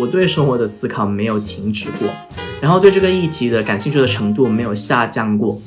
[0.00, 2.08] 我对生活的思考没有停止过，
[2.60, 5.60] 然后对这个议题的感兴趣的程度没有下降过。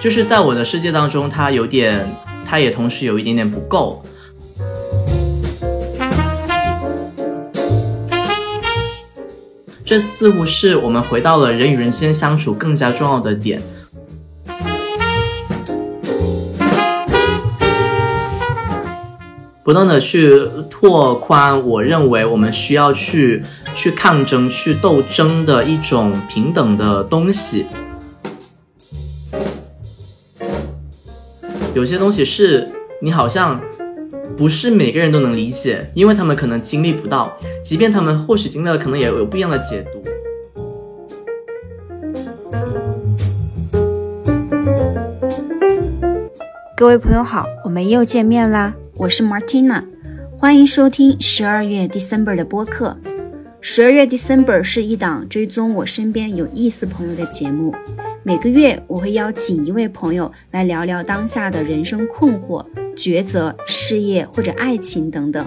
[0.00, 2.08] 就是在我的世界当中，它有点，
[2.44, 4.04] 它也同时有一点点不够。
[9.92, 13.60] 这似乎是我们回到了人与人之间相处更加重要的点。
[19.62, 20.30] 不断的去
[20.70, 27.66] 拓宽，我认为我们需要去去抗争、去斗争的一种平等的东西。
[31.74, 32.66] 有些东西是
[33.02, 33.60] 你好像
[34.36, 40.02] 不是每个人都能理解，因为他们可能经历不到，即便他们或许经历了，可能也有不一样的解读。
[46.76, 48.74] 各位朋友好，我们又见面啦。
[48.96, 49.84] 我是 Martina，
[50.36, 52.96] 欢迎收听十二月 December 的播客。
[53.60, 57.72] 十二月 December 是一档追踪我身边有意思朋友的节目。
[58.24, 62.64] 每个月我会邀请一位朋友来聊聊当下的人生困惑、
[62.96, 65.44] 抉择、事业或者爱情等等。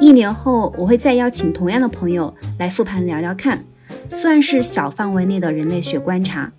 [0.00, 3.64] 一年后我会再邀请同样的朋友来复盘聊聊看，
[4.10, 6.52] 算是小范围内的人类学观察。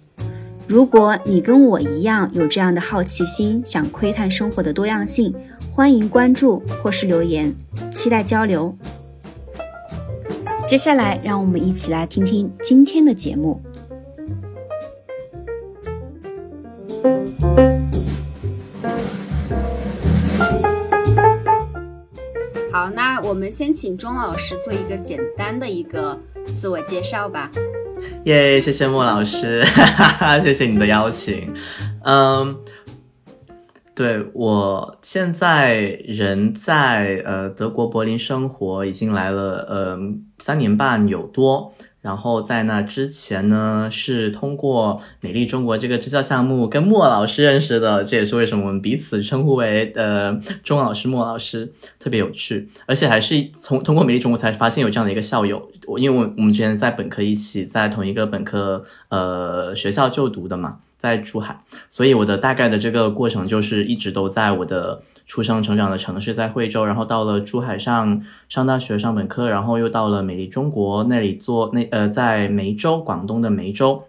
[0.67, 5.31] 如果你跟我一样有这样的好奇心，想窥探生活的多样性。
[5.71, 7.53] 欢迎关注或是留言，
[7.91, 8.75] 期待交流。
[10.65, 13.61] 接下来，让我们一起来听听今天的节目。
[22.71, 27.49] 好，那我们先请钟老师做一个简单的一个自我介绍吧。
[28.25, 29.63] 耶，谢谢莫老师，
[30.43, 31.53] 谢谢你的邀请。
[32.03, 32.57] 嗯。
[33.95, 39.97] 对我现在人在呃德国柏林生活，已经来了呃
[40.39, 41.73] 三年半有多。
[42.05, 48.03] 然后在那之前呢，是通过美丽中国这个支教项目跟莫老师认识的。
[48.03, 52.69] 这也是为什么我们彼此称呼为呃钟老师、莫老师，特别有趣。
[52.85, 60.77] 而且还是从通过美丽中国才发现有这样的一个校友，我因为我我们之前在本科一起在同一个本科呃学校就读的嘛。
[60.97, 61.59] 在珠海，
[61.91, 74.03] 所以我的大概的这个过程就是一直都在我的出生成长的城市，在惠州，然后到了珠海上上大学上本科，然后又到了美丽中国那里做那呃在梅州广东的梅州，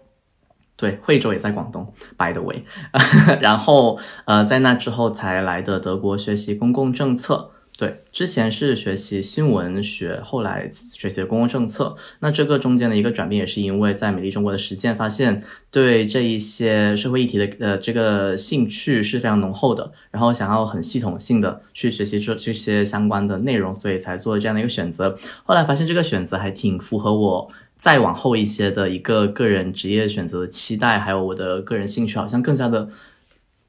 [0.75, 2.63] 对惠州也在广东，by the way，
[3.41, 7.51] 然后呃在那之后才来的德国学习公共政策。
[7.77, 11.95] 对，之前是学习新闻学，后来学习公共政策。
[12.21, 25.15] 那这个中间的一个转变，也是因为在美丽中国的实践，发现对这一些社会议题的呃这个兴趣是非常浓厚的，然后想要很系统性的去学习这这些相关的内容，所以才做这样的一个选择。
[25.43, 32.89] 后来发现这个选择还挺符合我再往后一些的一个个人职业选择的期待，还有我的个人兴趣，好像更加的。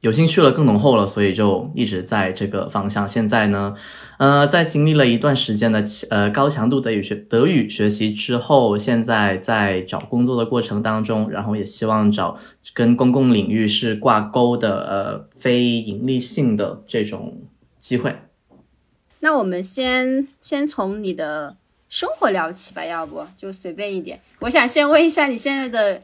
[0.01, 3.09] 有兴趣了，更浓厚了，所以就一直在这个方向。
[3.09, 3.75] 现在呢，
[4.19, 12.39] 呃，在经历了一段时间的呃高强度德语学德语学习之后，现在在找工作的过程当中，然后也希望找
[12.73, 17.43] 跟公共领域是挂钩的呃非盈利性的这种
[17.81, 18.15] 机会。
[19.19, 21.57] 那我们先先从你的
[21.89, 24.21] 生活聊起吧，要不就随便一点。
[24.43, 26.03] 我想先问一下你现在的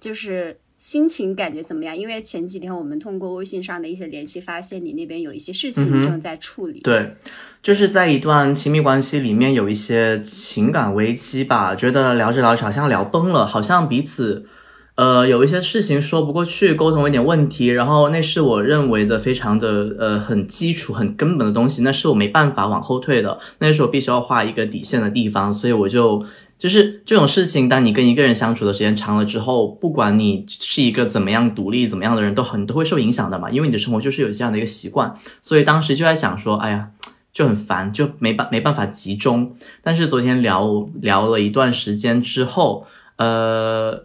[0.00, 0.58] 就是。
[0.80, 1.94] 心情感觉怎么样？
[1.94, 6.80] 因为前几天我们通过微信上的一些联系，发现你那边有一些事情正在处理。
[6.80, 7.16] 对，
[7.62, 14.46] 就是在一段亲密关系里面有一些情感危机吧，觉得聊着聊着好像聊崩了，好像彼此，
[14.94, 17.66] 呃，有一些事情说不过去，沟通有点问题。
[17.66, 26.24] 然后那是我认为的非常的呃很基础、很根本的东西，那是我没办法往后退的，那是我必须要画一个底线的地方，所以我就。
[26.60, 33.50] 就是这种事情，当你跟一个人相处的时间长了之后，不管你是一个怎么样独立、怎么样的人，都很都会受影响的嘛。
[33.50, 36.90] 因为你的生活就是有这样的一个习惯，所以当时就在想说，哎呀，
[37.32, 39.56] 就很烦，就没办没办法集中。
[39.82, 42.86] 但是昨天聊聊了一段时间之后，
[43.16, 44.04] 呃，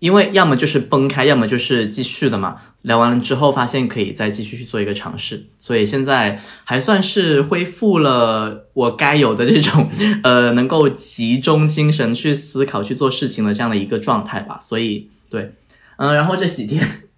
[0.00, 2.56] 因为要么就是崩开，要么就是继续的嘛。
[2.82, 9.90] 聊完了之后，发现可以再继续去做一个尝试，所以现在还算是恢复了我该有的这种，
[10.22, 14.60] 呃，能够集中精神去思考、去做事情的这样的一个状态吧。
[14.62, 15.54] 所以，对，
[15.96, 17.08] 嗯，然后这几天，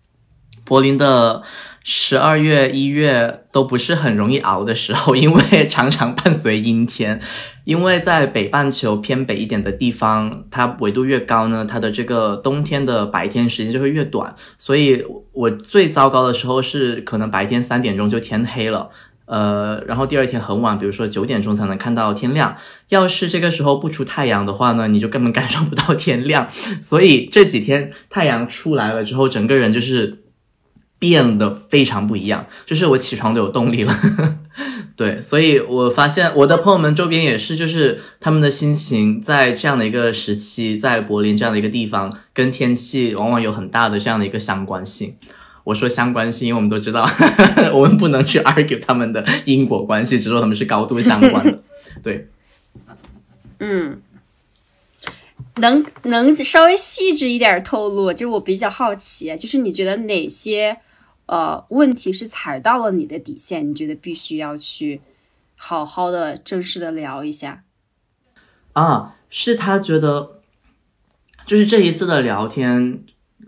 [0.65, 1.43] 柏林的
[1.85, 7.21] 十二月、一月都不是很容易熬的时候，因为常常伴随阴天。
[7.69, 14.35] 因为在北半球偏北一点的地方，它纬度越高呢，它的这个冬天的白天时间就会越短。
[14.57, 18.89] 所以我最糟糕的时候是可能白天三点钟就天黑了，
[19.27, 22.57] 呃，然后第二天很晚，比如说九点钟才能看到天亮。
[22.89, 26.49] 要是这个时候不出太阳的话呢，你就根本感受不到天亮。
[26.81, 30.23] 所以这几天太阳出来了之后，整个人就是。
[30.99, 33.95] 变得非常不一样，就是我起床都有动力了，
[34.97, 45.15] 对，所以我发现我的朋友们周边也是，就是他们的心情在这样的一个时期，在柏林这样的一个地方，跟天气往往有很大的这样的一个相关性。
[45.65, 47.09] 我说相关性，因为我们都知道，
[47.73, 51.59] 我们不能去 argue 他们的因果关系，只说他们是高度相关的。
[52.03, 52.29] 对，
[53.61, 54.01] 嗯。
[55.61, 60.77] 能能稍微细致一点透露，就是我比较好奇，就是你觉得哪些
[61.29, 63.71] 呃问题是踩到了你的底线？
[63.71, 65.01] 你觉得必须要去
[65.57, 67.65] 好好的正式的聊一下？
[68.73, 70.41] 啊，是他觉得，
[71.47, 73.03] 就是这一次的聊天，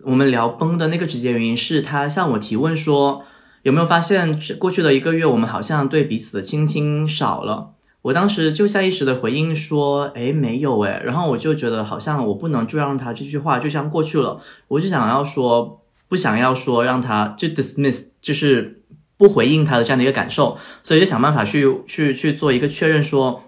[0.04, 3.24] 我们聊崩的那个直接原因是他向我提问说，
[3.62, 7.74] 有没有发现过去的一个月，我们好像对彼此的倾听少了。
[8.02, 15.79] 我当时就下意识的回应说：“哎，没有哎。”然后我就觉得好像我不能就让他这句话就这样过去了，我就想要说，
[16.10, 18.82] 不想要说让他就 dismiss，就是
[19.16, 23.42] 不回应他的这样的一个感受，所以就想办法去去去做一个确认，说，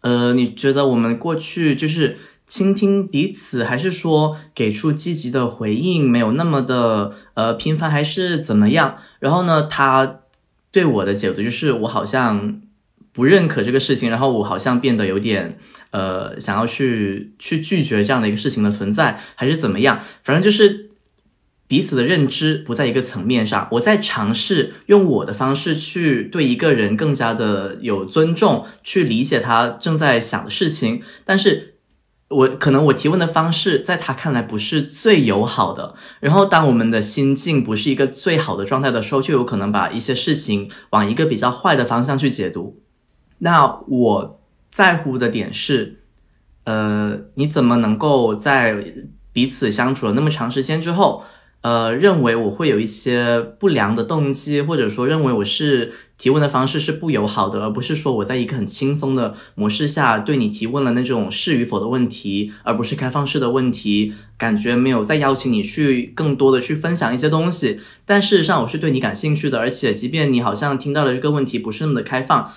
[0.00, 2.16] 呃，你觉得我们过去就是
[2.46, 8.96] 倾听彼此，还是说给出积极的回应没有那么的呃频繁，还是怎么样？
[9.18, 10.20] 然后呢，他
[10.72, 12.62] 对我的解读就是我好像。
[13.10, 15.58] 不认可这个事情，然后我好像变得有点，
[15.90, 19.98] 呃，想要去去拒绝这样的一个事情的存在，还是怎么样？
[20.22, 20.87] 反正就是
[21.68, 23.68] 彼此的认知不在一个层面上。
[23.72, 31.02] 我在尝试用我的方式去对一个人更加的有尊重，去理解他正在想的事情。
[31.26, 31.74] 但是
[32.28, 35.94] 我可能我提问的方式在他看来不是最友好的。
[36.20, 42.82] 然后当我们的心境不是一个最好的状态的时候，就有可能把一些事情往一个比较坏的方向去解读。
[43.38, 46.00] 那我在乎的点是，
[46.64, 48.74] 呃，你怎么能够在
[49.32, 51.24] 彼此相处了那么长时间之后，
[51.60, 72.52] 呃，认为我会有一些不良的动机，或者说认为我是提问的方式是不友好的，而不是说我在一个很轻松的模式下对你提问了那种是与否的问题，而不是开放式的问题，感觉没有再邀请你去更多的去分享一些东西，但事实上我是对你感兴趣的，而且即便你好像听到了这个问题不是那么的开放。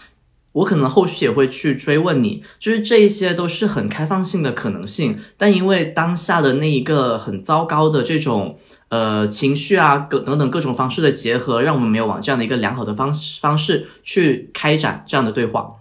[0.54, 8.60] 我可能后续也会去追问你，就是这一些都是很开放性的可能性，但因为当下的那一个很糟糕的这种
[8.92, 15.78] 呃情绪啊，各等等各种方式的结合，让我们没有往这样的一个良好的方式方式去开展这样的对话。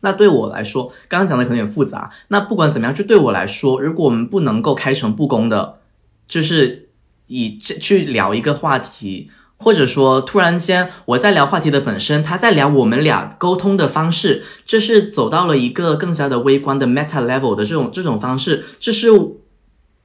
[0.00, 2.10] 那对我来说，刚刚讲的可能有点复杂。
[2.28, 5.80] 那不管怎么样，就对我来说，如果我们不能够开诚布公的，
[6.26, 6.88] 就是
[7.26, 9.30] 以这去聊一个话题。
[9.62, 19.08] 或者说，突然间我在聊话题的本身，他在聊我们俩沟通的方式，这是走到了一个更加的微观的 meta level 的这种这种方式，这是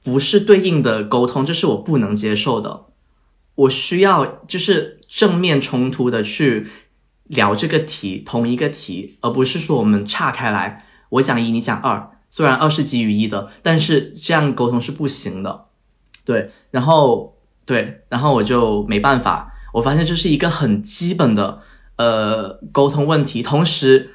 [0.06, 1.44] 不是对应的沟通？
[1.44, 2.86] 这是我不能接受的。
[3.56, 6.68] 我需要就是正面冲突的去
[7.24, 12.10] 聊这个题，同一个题，而不是说我们岔开来，我讲一，你讲二。
[12.30, 15.66] 虽然二是基于一的，但是这样沟通是不行的。
[16.24, 17.34] 对，然后。
[17.66, 21.60] 对，然后我就没办法，我发现这是一个很基本的
[21.96, 23.42] 呃沟通问题。
[23.42, 24.14] 同时，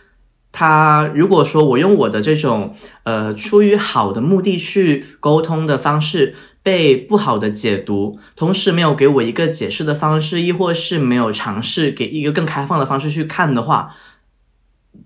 [0.51, 13.95] 他如果说我用我的这种呃出于好的目的去沟通的方式被不好的解读，同时没有给我一个解释的方式，亦或是没有尝试给一个更开放的方式去看的话，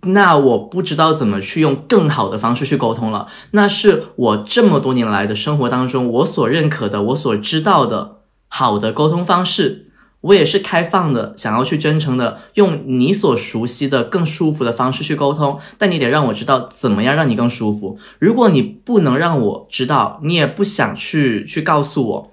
[0.01, 3.27] 那我不知道怎么去用更好的方式去沟通了。
[3.51, 8.13] 那是我这么多年来的生活当中我所认可的，我所知道的。
[8.47, 9.84] 好的沟通方式，
[10.25, 17.99] 我也是开放的，想要去真诚的用你所熟悉的更舒服的方式去沟通，但你得让我知道怎么样让你更舒服。
[18.17, 22.31] 如果你不能让我知道，你也不想去去告诉我，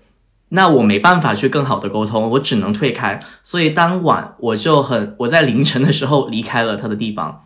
[0.49, 3.21] 那我没办法去更好的沟通，我只能退开。
[3.43, 7.45] 所以当晚我就很我在凌晨的时候离开了他的地方，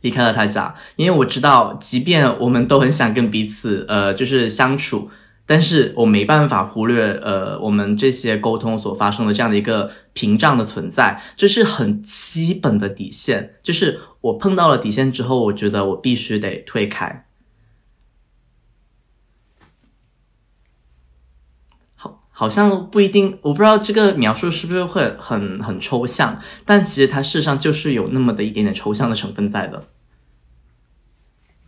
[0.00, 5.10] 离开了他家，因为我知道，即便我们都很想跟彼此呃就是相处。
[5.48, 13.54] 但是我没办法忽略，呃，我们这些沟通所发生的这样的一个屏障的存在，这是很基本的底线。
[13.62, 17.28] 就是我碰到了底线之后，我觉得我必须得退开。
[21.94, 29.86] 好，好像不一定，我不知道这个描述是不是会很很抽象，但其实它事实上就是有那么的一点点抽象的成分在的。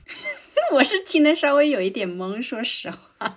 [0.75, 3.37] 我是听得稍微有一点懵，说实话。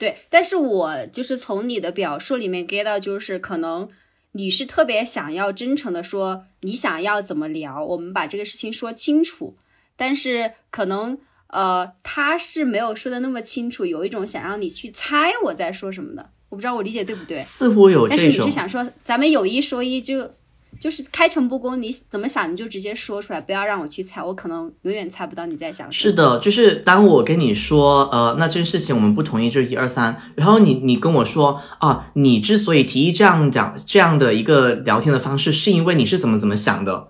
[0.00, 3.88] 对，但是我就是从你的表述里面 get 到，就是可能
[4.32, 9.56] 你是特别想要真诚的说你想要怎么聊，我们把这个事情说清楚。
[9.96, 16.30] 但是可能呃他是没有说的那么清楚，有一种想让你去猜我在说什么的。
[16.48, 17.38] 我不知道我理解对不对？
[17.38, 18.16] 似乎有这种。
[18.16, 20.20] 但是你是想说咱们有一说一就。
[20.20, 20.34] 就
[20.78, 26.10] 就是开诚布公，你怎么想你就直接说出来，不要让我去猜，我可能永远猜不到你在想什么。
[26.10, 37.08] 是的，就是当我跟你说，呃，那这件事情我们不同意，就是一二三，然后你你跟我说啊，你之所以提议这样讲这样的一个聊天的方式，是因为你是怎么怎么想的，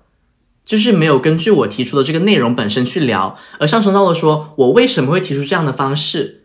[0.64, 6.40] 就是没有根据我提出的这个内容本身去聊，而上升到了说我为什么会提出这样的方式。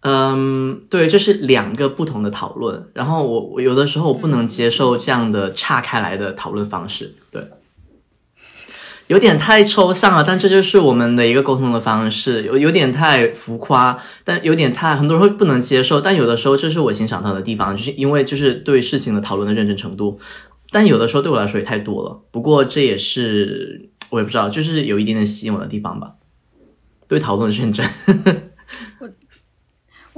[0.00, 2.88] 嗯，对，这是两个不同的讨论。
[2.94, 7.48] 然后我我有的时候我不能接受这样的岔开来的讨论方式，对，
[9.08, 10.22] 有点太抽象了。
[10.22, 16.00] 但这就是我们的一个沟通的方式，有有点太浮夸，但有点太很多人会不能接受。
[16.00, 20.20] 但有的时候这是我欣赏他的地方，就是因为就是对事情的讨论的认真程度。
[20.70, 22.20] 但有的时候对我来说也太多了。
[22.30, 26.12] 不过这也是我也不知道，就是有一点点吸引我的地方吧。
[27.08, 27.84] 对讨论的认真。
[29.00, 29.08] 我。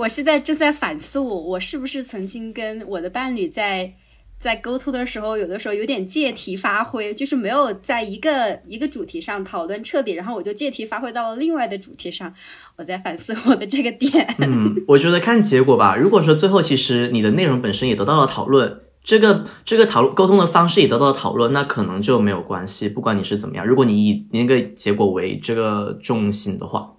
[0.00, 3.92] 我现在正在反思我，我是不是曾经跟我的伴侣在
[4.38, 12.32] 在沟通的时候，有的时候有点借题发挥，就是没有在一个一个主题上讨论彻底，然后我就借题发挥到了另外的主题上。
[12.76, 14.26] 我在反思我的这个点。
[14.38, 15.94] 嗯，我觉得看结果吧。
[15.94, 22.88] 如果说最后其实你的内容本身也得到了讨论，这个这个讨论沟通的方式也得到了讨论，那可能就没有关系。
[22.88, 26.96] 不管你是怎么样，如果你以那个结果为这个重心的话。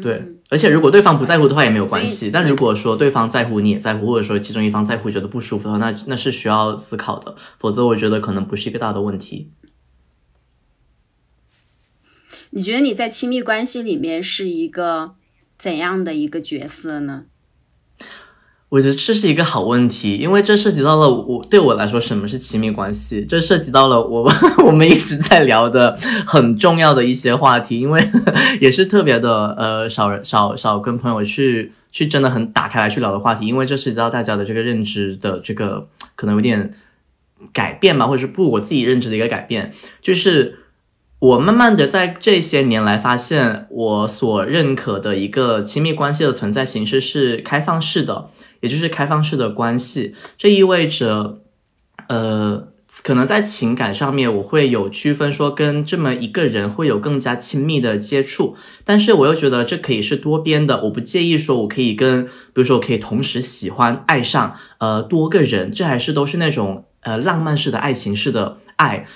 [0.00, 2.30] 对，而且如果对方不在乎的话也没有关系。
[2.30, 7.36] 但如果说对方在乎，你也在乎，或者说其中一方在乎觉得不舒服的话，那那是需要思考的。
[7.58, 9.50] 否则，我觉得可能不是一个大的问题。
[12.50, 15.14] 你觉得你在亲密关系里面是一个
[15.58, 17.24] 怎样的一个角色呢？
[18.72, 24.32] 我觉得这是一个好问题，因为这涉及到了我对我来说什么是亲密关系，这涉及到了我
[24.64, 25.94] 我们一直在聊的
[26.26, 28.02] 很重要的一些话题，因为
[28.62, 35.86] 也是特别的呃少人少少跟朋友去去真的很打开来去聊的话题，因为这涉及到大家的这个认知的这个
[36.16, 36.72] 可能有点
[37.52, 40.60] 改变吧，或者是不我自己认知的一个改变，就是
[41.18, 48.30] 我慢慢的在这些年来发现，我所认可的一个亲密关系的存在形式是开放式的。
[48.62, 51.42] 也就是开放式的关系，这意味着，
[52.08, 52.68] 呃，
[53.02, 69.06] 可能在情感上面我会有区分，说跟这么一个人会有更加亲密的接触，但是我又觉得这可以是多边的，我不介意说我可以跟，比如说我可以同时喜欢、爱上，呃，多个人，这还是都是那种呃浪漫式的爱情式的爱，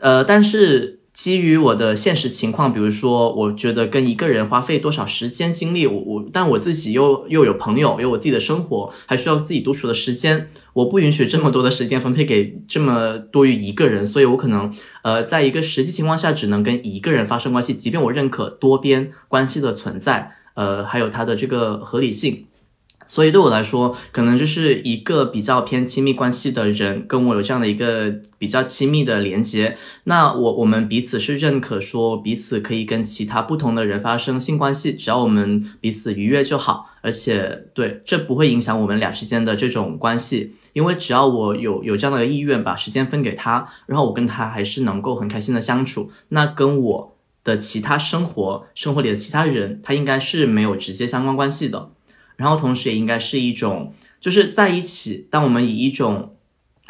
[0.00, 0.97] 呃，但是。
[1.18, 14.72] 基于我的现实情况，比如说，我觉得跟一个人花费多少时间精力，我我，但我自己又又有朋友，有我自己的生活，还需要自己独处的时间，我不允许这么多的时间分配给这么多于一个人，所以我可能，
[15.02, 22.44] 呃，在一个实际情况下，只能跟一个人发生关系，即便我认可多边关系的存在，呃，还有它的这个合理性。
[23.08, 29.76] 所以对我来说，可能就是一个比较偏亲密关系的人跟我有这样的一个比较亲密的连接。
[30.04, 36.90] 那我我们彼此是认可说彼此可以跟其他不同的人发生性关系，只要我们彼此愉悦就好。
[37.00, 51.92] 而且对，这不会影响我们俩之间的这种关系，因为只要我有有这样的意愿，把时间分给他，然后我跟他还是能够很开心的相处，那跟我的其他生活生活里的其他人，他应该是没有直接相关关系的。
[52.38, 55.26] 然后同时也应该是一种，就是在一起。
[55.28, 56.36] 当我们以一种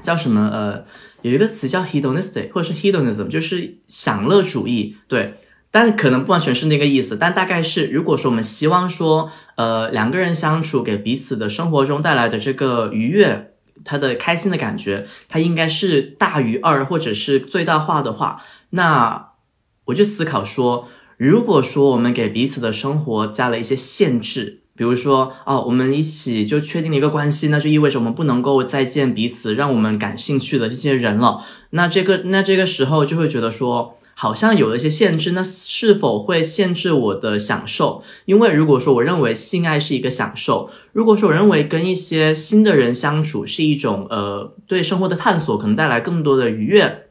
[0.03, 0.85] 叫什么呃，
[1.23, 5.39] 有一个词叫 hedonistic 或者是 hedonism，就是享乐主义，对。
[5.71, 13.53] 但可能不完全是那个意思，但大概是，如果说我们希望说，呃，两个人相处给彼此的生活中带来的这个愉悦，
[13.85, 19.33] 他的开心的感觉，它应该是大于二或者是最大化的话，那
[19.87, 24.63] 我就思考说，如果说我们给彼此的生活加了一些限制。
[24.79, 31.45] 比如说，哦，我们一起就确定了一个关系，那就意味着我们不能够再见彼此让我们感兴趣的这些人了。
[31.71, 38.03] 那这个，那这个时候就会觉得说，好像有了一些限制，那是否会限制我的享受？
[38.25, 47.05] 因为如果说我认为性爱是一个享受，如果说我认为跟一些新的人相处是一种，呃，对生活的探索，可能带来更多的愉悦。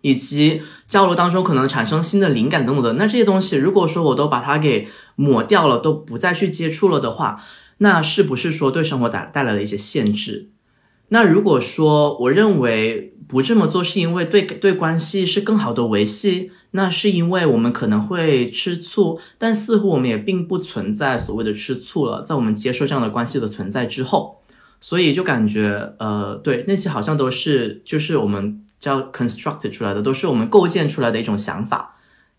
[0.00, 7.44] 以及交流当中可能产生新的灵感等等的，那这些东西如果说我都把它给抹掉了，都不再去接触了的话，
[7.78, 10.48] 那是不是说对生活带带来了一些限制？
[11.10, 24.42] 那如果说我认为不这么做是因为对对关系是更好的维系，那是因为我们可能会吃醋，但似乎我们也并不存在所谓的吃醋了，在我们接受这样的关系的存在之后，
[24.80, 31.96] 所以就感觉呃，对那些好像都是就是我们叫 construct 出来的，都是我们构建出来的一种想法，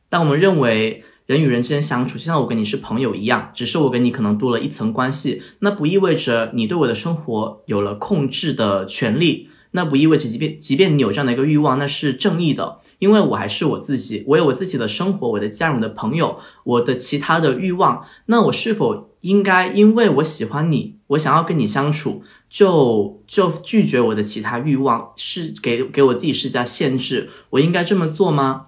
[0.09, 1.03] 但我们认为。
[1.29, 27.29] 人与人之间相处，就像我跟你是朋友一样，只是我跟你可能多了一层关系，那不意味着你对我的生活有了控制的权利，那不意味着即便即便你有这样的一个欲望，那是正义的，因为我还是我自己，我有我自己的生活，我的家人、我的朋友，我的其他的欲望，那我是否应该因为我喜欢你，我想要跟你相处，就就拒绝我的其他欲望，是给给我自己施加限制？
[27.51, 28.67] 我应该这么做吗？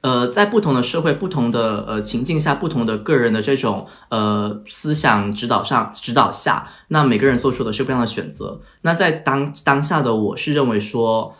[0.00, 8.60] 呃，在不同的社会、不同的呃情境下、不同的个人的这种呃思想指导上指导下，那每个人做出的是不一样的选择。
[8.82, 11.34] 那在当当下的我是认为说，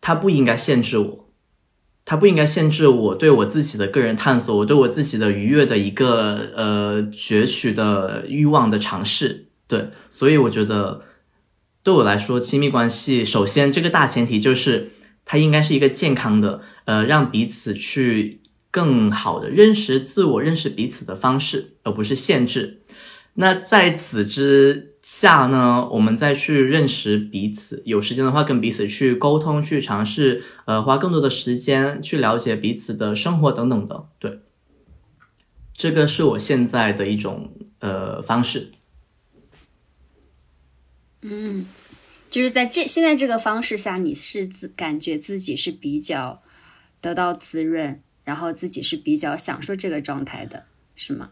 [0.00, 1.23] 他不应该限制我，
[2.04, 9.46] 它不应该限制我对我自己的个人探索，我对我自己的愉悦的一个呃攫取的欲望的尝试。
[9.66, 11.02] 对，所以我觉得
[11.82, 14.90] 对我来说，亲密关系首先这个大前提就是。
[15.26, 22.82] 它应该是一个健康的，呃，让彼此去更好的认识自我、认识彼此的方式，而不是限制。
[23.32, 34.08] 那在此之下呢，我们再去认识彼此，有时间的话跟彼此去沟通，去尝试，呃，花更多的时间去了解彼此的生活等等的。
[34.18, 34.40] 对，
[35.74, 38.72] 这个是我现在的一种呃方式。
[41.20, 41.66] 嗯。
[42.30, 46.42] 就是在这现在这个方式下，你是自感觉自己是比较
[47.00, 50.64] 得到滋润，然后自己是比较享受这个状态的，
[50.96, 51.30] 是吗？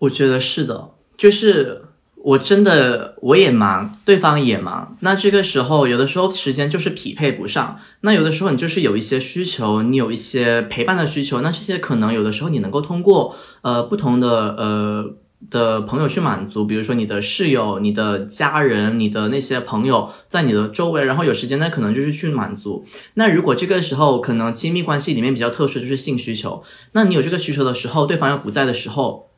[0.00, 1.84] 我觉得是的，就是
[2.22, 15.14] 我真的我也忙，对方也忙，那这个时候有的时候时间就是匹配不上，那有的时候你就是有一些需求，你有一些陪伴的需求，那这些可能有的时候你能够通过呃不同的呃。
[15.48, 22.84] 的朋友去满足，比如说你的室友、你的家人、你的那些朋友在你的周围，然后有时间那可能就是去满足。
[23.14, 29.30] 那如果这个时候可能亲密关系里面比较特殊就是性需求，那你有这个需求的时候，对方又不在的时候，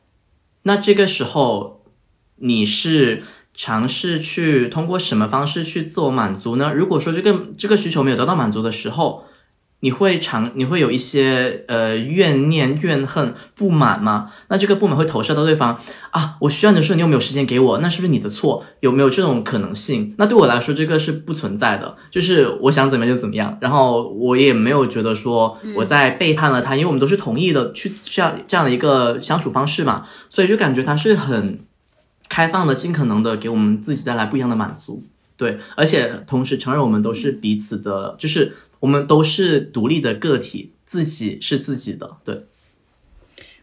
[0.63, 1.72] 那这个时候
[2.43, 6.73] 你是尝试去通过什么方式去自我满足呢？
[6.73, 9.25] 如果说这个这个需求没有得到满足的时候，
[9.79, 14.31] 你会尝你会有一些呃怨念、怨恨、不满吗？
[14.47, 15.79] 那这个不满会投射到对方
[16.11, 16.35] 啊。
[16.41, 17.77] 我需要你的时候，你有没有时间给我？
[17.79, 18.65] 那是不是你的错？
[18.79, 20.15] 有没有这种可能性？
[20.17, 21.95] 那对我来说，这个是不存在的。
[22.09, 31.59] 就是我想怎么样就怎么样，然后我也没有觉得说我在背叛了他，因为我们都是同意的去这样这样的一个相处方式嘛，所以就感觉他是很
[32.29, 35.03] 开放的，尽可能的给我们自己带来不一样的满足。
[35.35, 38.53] 对，而且同时承认我们都是彼此的，就是。
[38.83, 42.17] 我们都是独立的个体，自己是自己的。
[42.25, 42.43] 对，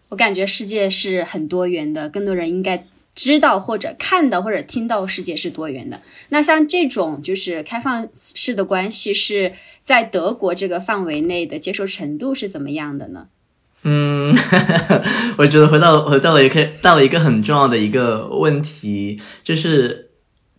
[0.08, 6.00] 我感觉世界是很多元的，更多人应该知道或者看到或者听到世界是多元的。
[6.30, 13.28] 那像这种就是开放式的关系，是在德国这个范围内的接受程度是怎么样的呢？
[13.82, 14.34] 嗯，
[15.38, 20.10] 我觉得回到回到了一个到了一个很重要的一个问题，就是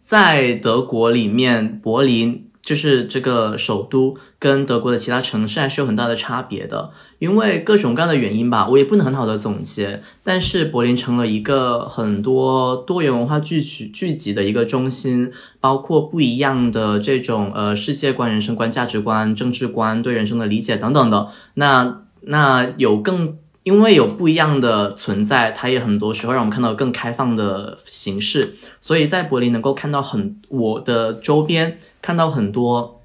[0.02, 2.48] 在德国里面，柏林。
[2.64, 10.04] 就是这个首都跟德国的其他城市还是有很大的差别的，因为各种各样的原因吧，我也不能很好的总结。
[10.24, 21.30] 但是柏林成了一个很多多元文化聚集聚集的一个中心，包括不一样的这种呃世界观、人生观、价值观、政治观、对人生的理解等等的。
[21.56, 23.38] 那那有更。
[23.64, 28.56] 因为有不一样的存在，它也很多时候让我们看到更开放的形式。
[28.82, 33.04] 所以在柏林能够看到很我的周边看到很多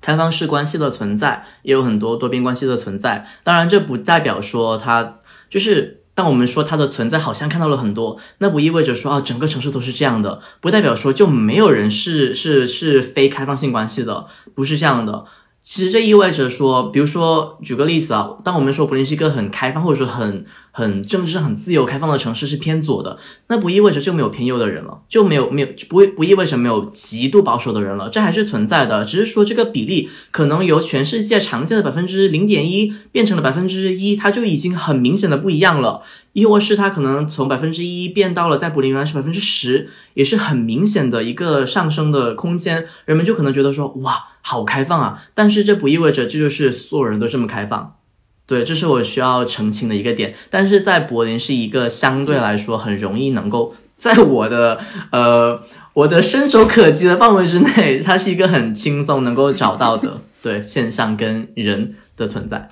[0.00, 3.24] 开放式关系的存在，也有很多多边关系的存在。
[3.44, 15.26] 当然，这不代表说它就是当我们说它的存在好像看到了很多，那不意味着说啊整个城市都是这样的，不代表说就没有人是是是非开放性关系的，不是这样的。
[15.64, 36.02] 其实这意味着说，比如说举个例子啊，当我们说柏林是一个很开放或者说很很政治很自由开放的城市，是偏左的，那不意味着就没有偏右的人了，就没有没有不不意味着没有极度保守的人了，这还是存在的，只是说这个比例可能由全世界常见的百分之零点一变成了百分之一，它就已经很明显的不一样了。
[36.32, 42.86] 亦或是它可能从百分之一变到了在柏林原来是百分之十，也是很明显的一个上升的空间。
[43.04, 45.24] 人们就可能觉得说，哇，好开放啊！
[45.34, 47.96] 但是这不意味着这就是所有人都这么开放。
[48.44, 50.34] 对，这是我需要澄清的一个点。
[50.50, 54.80] 但是在柏林是一个相对来说很容易能够在我的
[55.12, 55.62] 呃
[55.94, 62.70] 我的伸手可及的范围之内，它是一个很轻松能够找到的 对现象跟人的存在。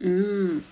[0.00, 0.62] 嗯，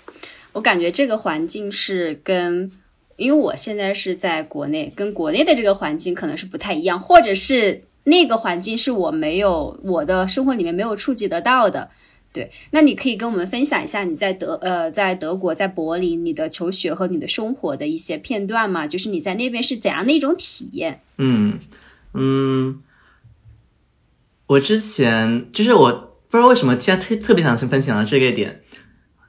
[0.52, 2.70] 我感觉这个环境是跟，
[3.16, 11.90] 因为我现在是在国内，跟国内的这个环境可能是不太一样，或者是那个环境是我没有我的生活里面没有触及得到的。
[12.32, 18.86] 对，那你可以跟我们分享一下你在德呃在德国在柏林你的求学和你的生活的一些片段吗？
[18.86, 21.02] 就是你在那边是怎样的一种体验？
[21.18, 21.58] 嗯
[22.14, 22.82] 嗯，
[24.46, 25.92] 我之前就是我
[26.30, 28.62] 不知道为什么现在特特别想先分享到这个点。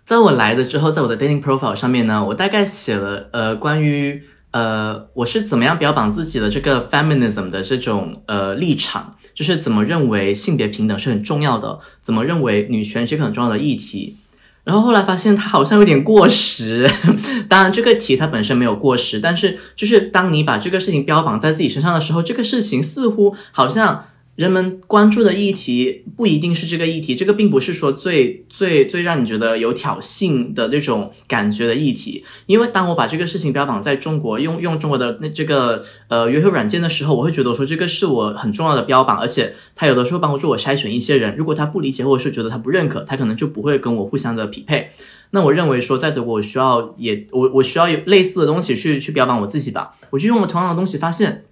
[0.06, 14.16] 在我来的之后，在我的 dating profile 上面呢，我大概写了呃关于呃我是怎么样标榜自己的这个 feminism 的这种呃立场，就是怎么认为性别平等是很重要的，怎么认为女权是一个很重要的议题。
[14.64, 16.90] 然后后来发现它好像有点过时，
[17.50, 24.06] 当然这个题它本身没有过时，但是就是当你把这个事情标榜在自己身上的时候，这个事情似乎好像。
[24.36, 32.24] 人们关注的议题不一定是这个议题，这个并不是说最最最让你觉得有挑衅的这种感觉的议题。
[32.48, 41.36] 因为当我把这个事情标榜在中国，用用中国的那这个呃约会软件的时候，我会觉得说这个是我很重要的标榜，而且他有的时候帮助我筛选一些人。
[41.38, 44.90] 如果他不理解或者是觉得他不认可，他可能就不会跟我互相的匹配。
[45.30, 49.94] 那我认为说在德国，我需要也我我需要有类似的东西去去标榜我自己吧。
[50.10, 51.46] 我就用了同样的东西，发现。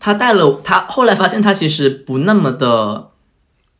[0.00, 3.10] 他带了他，后来发现他其实不那么的，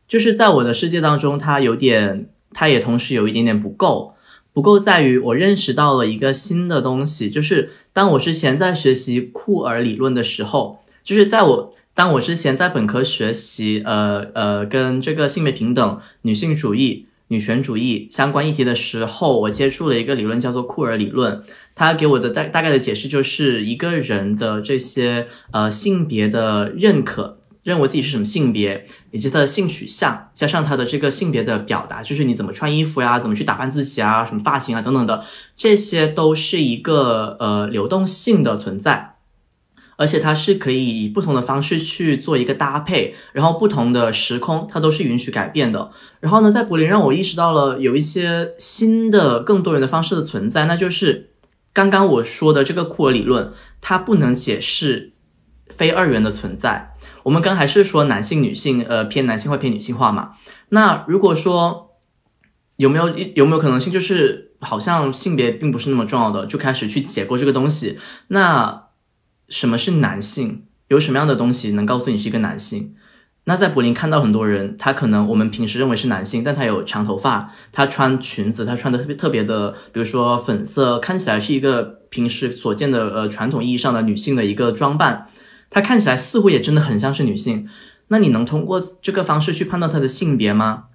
[0.07, 4.13] 就是在我的世界当中，他有点，他也同时有一点点不够，
[4.53, 21.43] 不够在于我认识到了一个新的东西，就是当我之前在学习库尔理论的时候，就是在我当我之前在本科学习呃呃跟这个性别平等、女性主义、女权主义相关议题的时候，我接触了一个理论叫做库尔理论。
[21.73, 35.23] 他给我的大大概的解释就是一个人的这些呃性别的认可，认为自己是什么性别，以及他的性取向，加上他的这个性别的表达，就是你怎么穿衣服呀，怎么去打扮自己啊，什么发型啊等等的，
[35.55, 39.15] 这些都是一个呃流动性的存在，
[39.95, 45.91] 而且它是可以以不同的方式去做一个搭配，然后不同的时空它都是允许改变的。
[46.19, 51.30] 然后呢，在柏林让我意识到了有一些新的更多元的方式的存在，那就是。
[51.73, 55.13] 刚刚我说的这个库尔理论，它不能解释
[55.69, 56.95] 非二元的存在。
[57.23, 60.33] 我们刚还是说男性、女性，呃，偏男性化、偏女性化嘛。
[60.69, 61.97] 那如果说
[62.75, 67.99] 有没有有没有可能性，就是好像性别并不是那么重要的，就开始去解构这个东西？
[68.27, 68.87] 那
[69.47, 70.65] 什么是男性？
[70.87, 72.95] 有什么样的东西能告诉你是一个男性？
[73.45, 85.27] 那在柏林看到很多人，他可能我们平时认为是男性，但他有长头发，他穿裙子，他穿的特别特别的，比如说粉色，看起来是一个平时所见的呃传统意义上的女性的一个装扮，
[85.71, 87.67] 他看起来似乎也真的很像是女性。
[88.09, 90.85] 那你能通过这个方式去判断他的性别吗？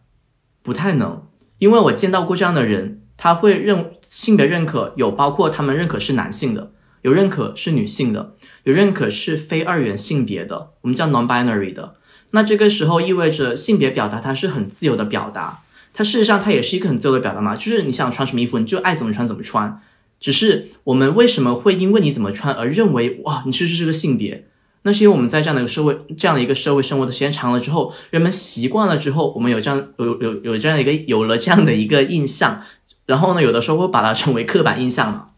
[0.63, 1.27] 不太能，
[1.59, 6.71] 因为我见到过这样的人，他会认性别认可有包括他们认可是男性的，
[7.03, 11.97] 有认可是女性的，有认可是非二元性别的，我们叫 non-binary 的。
[12.33, 15.63] 那这个时候意味着性别表达它是很自由的表达，
[15.95, 19.81] 它事实上它也是一个很自由的表达嘛，就是你想穿什么衣服你就爱怎么穿怎么穿，
[20.21, 24.47] 只是我们为什么会因为你怎么穿而认为哇你是是个性别？
[24.83, 32.63] 那是因为我们在这样的一个社会这样的一个社会生活的时间长了之后，人们习惯了之后，我们有这样有有有这样一个有了这样的一个印象，
[33.07, 35.29] 然后呢有的时候会把它称为刻板印象嘛，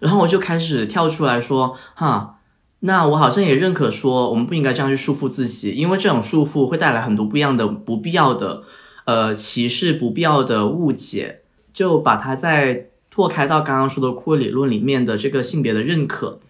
[0.00, 2.38] 然后我就开始跳出来说哈。
[2.84, 8.64] 那我好像也认可说，我们不应该这样去束缚自己，因为这种束缚会带来很多不一样的、不必要的，
[9.04, 11.38] 呃，歧视、不必要的误解。
[11.72, 16.40] 就把它再拓开到刚刚说的库尔理论里面的这个性别的认可、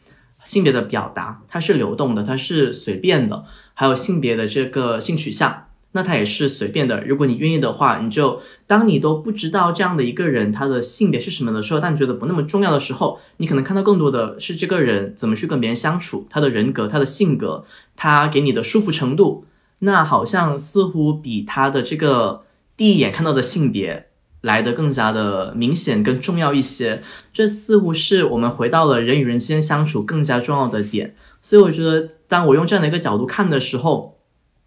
[0.42, 5.66] 性别的表达，它是流动的，它是随便的，还有性别的这个性取向。
[5.94, 7.04] 那他也是随便的。
[7.04, 19.44] 如果你愿意的话，你就当你都不知道这样的一个人他的性别是什么的时候，但你觉得不那么重要的时候，你可能看到更多的是这个人怎么去跟别人相处，他的人格、他的性格，他给你的舒服程度，
[19.80, 22.44] 那好像似乎比他的这个
[22.76, 24.06] 第一眼看到的性别
[24.40, 27.02] 来的更加的明显、更重要一些。
[27.34, 31.14] 这似乎是我们回到了人与人之间相处更加重要的点。
[31.42, 34.18] 所以我觉得，当我用这样的一个角度看的时候。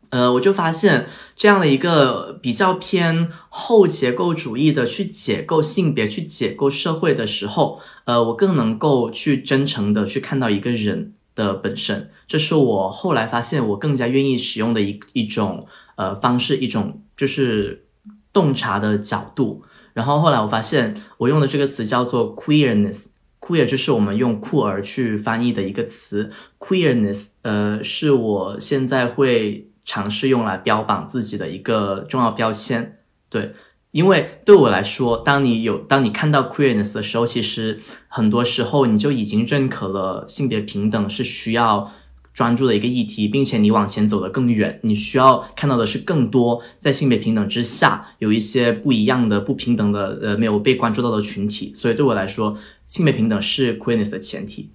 [0.10, 12.10] 呃，我就发现这样的一个比较偏后结构主义的去解构性别、去解构社会的时候，呃，我更能够去真诚的去看到一个人的本身。
[12.28, 15.66] 这是我后来发现我更加愿意使用的一一种
[15.96, 17.86] 呃方式，一种就是
[18.32, 19.64] 洞察的角度。
[19.94, 23.08] 然后后来我发现我用的这个词叫做 queerness。
[23.40, 33.00] queer 就是我们用酷儿去翻译的一个词，queerness，呃，是我现在会尝试用来标榜自己的一个重要标签。
[33.30, 33.54] 对，
[33.92, 41.92] 因为对我来说，当你有当你看到 queerness 的时候，其实很多时候你就已经认可了性别平等是需要。
[42.36, 51.72] 专注的一个议题，并且你往前走得更远，你需要看到的是更多在性别平等之下有一些不一样的、不平等的呃没有被关注到的群体。
[51.74, 54.70] 所以对我来说，性别平等是 queerness 的前提。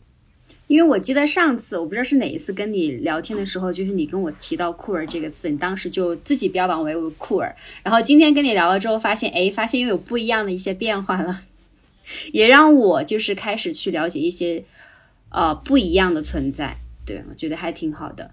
[0.71, 7.57] 因为我记得上次我不知道是哪一次跟你聊天的时候，就是你跟我提到酷儿这个词，你当时就自己标榜为酷儿。
[7.83, 11.43] 然后今天跟你聊了之后，发现哎，发现又有不一样的一些变化了，
[12.33, 14.63] 也让我就是开始去了解一些
[15.31, 16.77] 呃不一样的存在。
[17.05, 18.31] 对，我觉得还挺好的。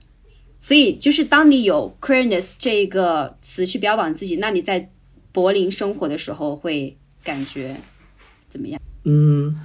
[0.59, 4.91] 所以，就是当你有 queerness 这个词去标榜自己，那你在
[5.31, 7.75] 柏林生活的时候会感觉
[8.47, 8.79] 怎么样？
[9.05, 9.59] 嗯，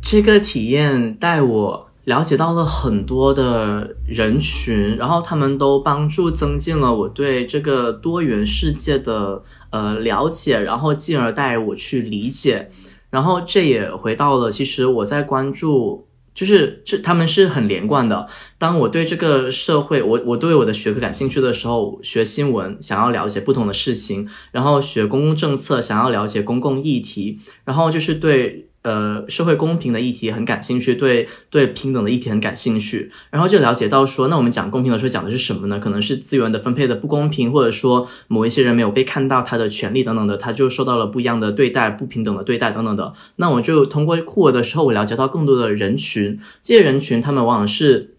[0.00, 12.70] 这个体验带我了解到了很多的人群，然后他们都帮助增进了我对这个多元世界的呃了解，然后进而带我去理解。
[13.10, 16.06] 然后这也回到了，其实我在关注。
[16.34, 18.28] 就是这，他们是很连贯的。
[18.58, 28.67] 当我对这个社会，我我对我的学科感兴趣的时候，学新闻想要了解不同的事情，然后学公共政策想要了解公共议题，然后就是对。
[28.88, 35.78] 呃，社会公平的议题很感兴趣，对对平等的议题很感兴趣，然后就了解到说，那我们讲公平的时候讲的是什么呢？
[35.78, 43.12] 可能是资源的分配的不公平，或者说某一些人没有被看到他的权利等等的，他就受到了不一样的对待，不平等的对待等等的。
[43.36, 48.14] 那我就通过酷儿的时候，我了解到更多的人群，这些人群他们往往是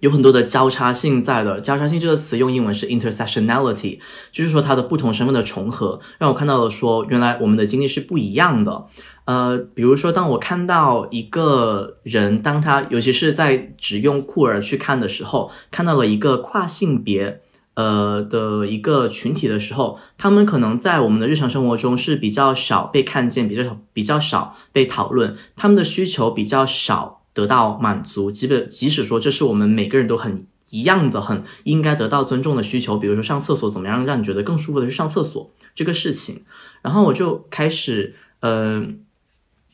[0.00, 1.60] 有很多的交叉性在的。
[1.60, 3.98] 交叉性这个词用英文是 intersectionality，
[4.32, 8.86] 就是说它的不同身份的重合，让我看到了说，原来我们的经历是不一样的。
[9.28, 17.42] 呃，比如说，当我看到一个人，当他尤其是在只用酷儿去看的时候，看到了一个跨性别
[17.74, 28.30] 呃的一个群体的时候，他们可能在我们的日常生活中是比较少被看见，比较少比较少被讨论，他们的需求比较少得到满足。
[28.30, 36.44] 基本即使说这是我们每个人都很一样的、很应该得到尊重的需求，比如说上厕所怎么样让你觉得更舒服的去上厕所这个事情，
[36.80, 39.00] 然后我就开始嗯。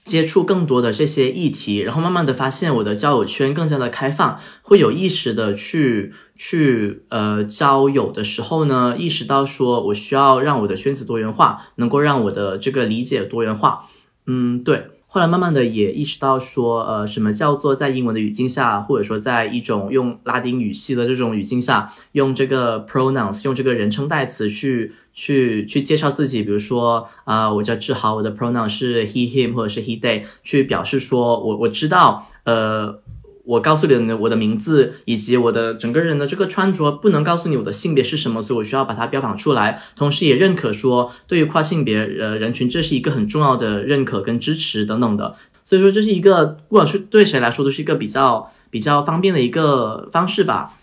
[0.04, 13.86] 接触更多的这些议题，然后慢慢的发现我的交友圈更加的开放，会有意识的去去呃交友的时候呢，意识到说我需要让我的圈子多元化，能够让我的这个理解多元化。
[14.26, 14.88] 嗯，对。
[15.06, 33.00] 后来慢慢的也意识到说，呃，什么叫做在英文的语境下，或者说在一种用拉丁语系的这种语境下，用这个 pronouns，用这个人称代词去去去介绍自己，比如说啊，我叫志豪，我的 pronoun 是 he him 或者是 he they，去表示说我我知道，呃。
[33.46, 39.82] 我告诉你的我的名字以及我的整个人的这个穿着，不能告诉你我的性别是什么，所以我需要把它标榜出来。
[39.94, 45.36] 同时也认可说，对于跨性别呃人群，这是一个很重要的认可跟支持等等的。
[45.62, 50.78] 所以说，这是一个不管是对谁来说都是一个比较比较方便的一个方式吧。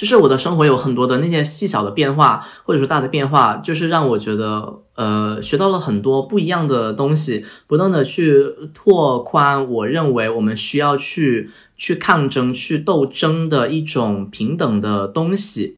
[0.00, 15.76] 就是我的生活有很多的那些细小的变化，或者说大的变化，就是让我觉得，呃，学到了很多不一样的东西，不断的去拓宽我认为我们需要去去抗争、去斗争的一种平等的东西。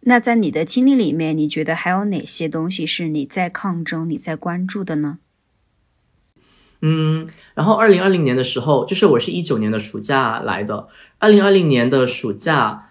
[0.00, 5.16] 那在你的经历里面，你觉得还有哪些东西是你在抗争、你在关注的呢？
[6.82, 12.90] 嗯，然后二零二零年的时候，就是我是一九年的暑假来的，二零二零年的暑假。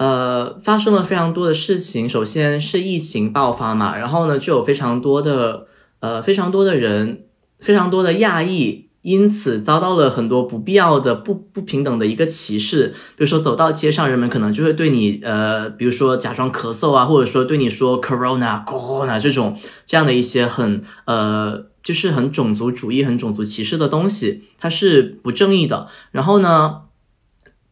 [0.00, 2.08] 呃，发生了非常多的事情。
[2.08, 5.66] 首先是疫情爆发嘛，然后呢，就有非常多的
[6.00, 7.24] 呃，非常多的人，
[7.58, 12.94] 非常多的亚裔，因此遭到了很多不必要的不不平等的一个歧视。
[13.14, 19.54] 比如说走到街上，人们可能就会对你呃，比如说假装咳嗽啊，或者说对你说 corona corona 这种
[19.86, 25.88] 这样的一些很呃，就是很种族主义、很种族歧视的东西，它是不正义的。
[26.10, 26.84] 然后呢？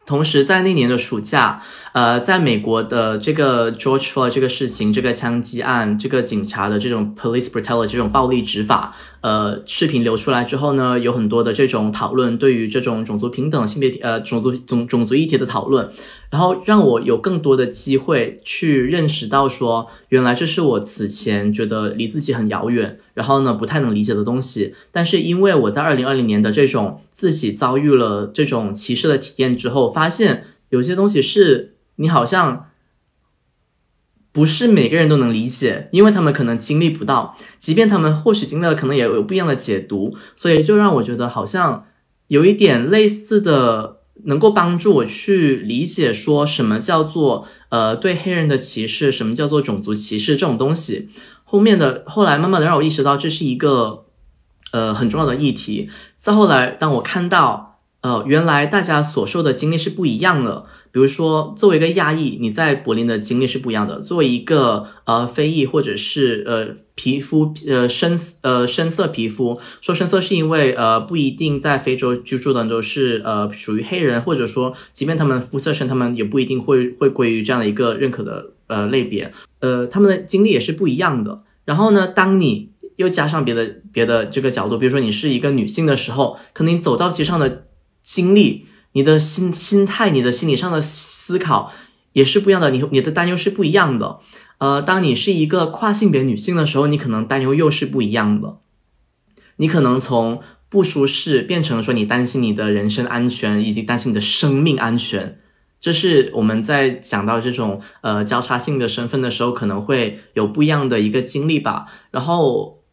[0.09, 8.95] 同时，在那年的暑假，呃，在美国的这个 George Floyd 这个事情，这个枪击案，这个警察的这种 police brutality 这种暴力执法。
[9.21, 15.89] 呃，视频流出来之后呢，有很多的这种讨论，对于这种种族平等、性别呃种族种种族议题的讨论，
[16.29, 24.73] 然后让我有更多的机会去认识到说，原来这是我此前觉得离自己很遥远，然后呢不太能理解的东西。
[24.91, 32.65] 但是因为我在二零二零年的这种自己遭遇了这种歧视的体验之后，发现有些东西是你好像。
[34.39, 41.85] 不是每个人都能理解，因为他们可能经历不到，即便他们或许经历了，可能也有不一样的解读，所以就让我觉得好像
[42.29, 51.09] 有一点类似的，能够帮助我去理解说什么叫做呃对黑人的歧视，什么叫做种族歧视这种东西。
[51.43, 54.05] 后面的后来慢慢的让我意识到这是一个
[54.71, 55.89] 呃很重要的议题。
[56.15, 60.63] 再后来，当我看到呃原来大家所受的经历是不一样的。
[60.99, 64.01] 比如说，作为一个亚裔，你在柏林的经历是不一样的。
[64.01, 79.31] 作为一个呃非裔，或者是呃皮肤呃深呃深色皮肤，说深色是因为呃不一定在非洲居住的都是呃属于黑人，或者说即便他们肤色深，他们也不一定会会归于这样的一个认可的呃类别。
[79.61, 81.43] 呃，他们的经历也是不一样的。
[81.63, 87.67] 然后呢，当你又加上别的别的这个角度，比如说你是一个女性的时候，可能你走到街上的
[88.03, 88.65] 经历。
[88.99, 91.71] 你的心心态，你的心理上的思考
[92.11, 94.19] 也是不一样的，你你的担忧是不一样的。
[94.57, 98.57] 呃，当你是一个跨性别女性的时候，你可能担忧又是不一样的。
[99.55, 105.39] 你可能从不舒适变成说你担心你的人身安全，以及担心你的生命安全。
[105.79, 111.85] 这是我们在讲到这种呃交叉性的身份的时候，可能会有不一样的一个经历吧。
[112.11, 112.83] 然后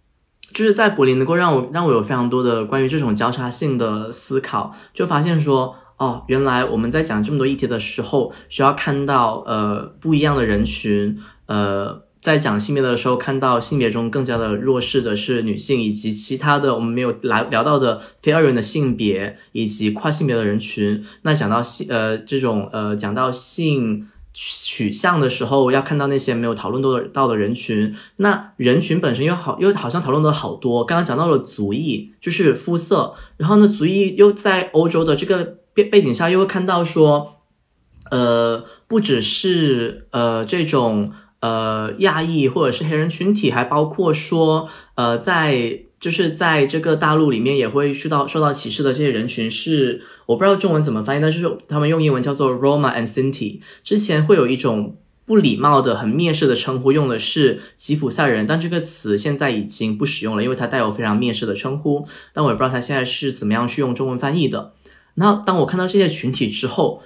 [0.54, 5.74] 就是在柏林能够让我让我有非常多的关于这种交叉性的思考，就发现说。
[5.98, 21.02] 哦，原来我们在讲这么多议题的时候，需要看到呃不一样的人群，呃，在讲性别的时候，看到性别中更加的弱势的是女性，以及其他的我们没有来聊到的非二元的性别以及跨性别的人群。
[21.22, 27.94] 那讲到性呃这种呃讲到性取向的时候，要看到那些没有讨论到的到的人群。
[28.16, 35.60] 那人群本身又好又好像讨论的好多，刚刚讲到了族裔，就是肤色，然后呢族裔又在欧洲的这个。
[35.76, 37.42] 背背景下又会看到说，
[38.10, 53.60] 呃，不只是呃这种呃亚裔或者是黑人群体，还包括说呃在就是在这个大陆里面也会受到受到歧视的这些人群是我不知道中文怎么翻译，但是他们用英文叫做 Roma and Sinti。
[53.84, 62.06] 之前会有一种不礼貌的、很蔑视的称呼，用的是吉普赛人，但这个词现在已经不使用了，因为它带有非常蔑视的称呼。
[62.32, 64.74] 但我也不知道他现在是怎么样去用中文翻译的。
[65.16, 67.02] 那当我看到这些群体之后，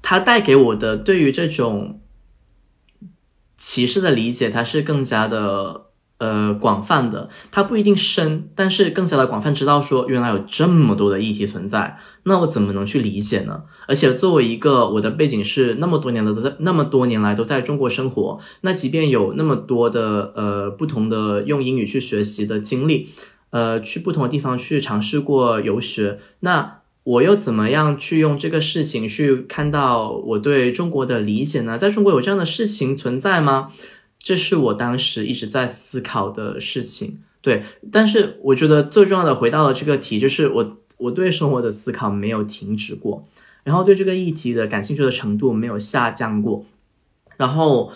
[0.00, 2.00] 它带给我的对于这种
[3.56, 5.86] 歧视的理解，它是更加的
[6.18, 7.30] 呃广泛的。
[7.50, 11.98] 它不一定深，但是更加的广泛，知道说原来有这么多的议题存在。
[12.24, 13.62] 那我怎么能去理解呢？
[13.88, 23.08] 而且作为一个我的背景是那么多年的都在那么多年来都在中国生活，那即便有那么多的呃不同的用英语去学习的经历。
[23.52, 31.76] 呃，去不同的地方去尝试过游学，那我又怎么样去用这个事情去看到我对中国的理解呢？
[31.76, 33.70] 在中国有这样的事情存在吗？
[34.18, 37.18] 这是我当时一直在思考的事情。
[37.42, 43.28] 对，但是我觉得最重要的回到了这个题，就是我我对生活的思考没有停止过，
[43.64, 46.64] 然后对这个议题的感兴趣的程度没有下降过，
[47.36, 47.92] 然后。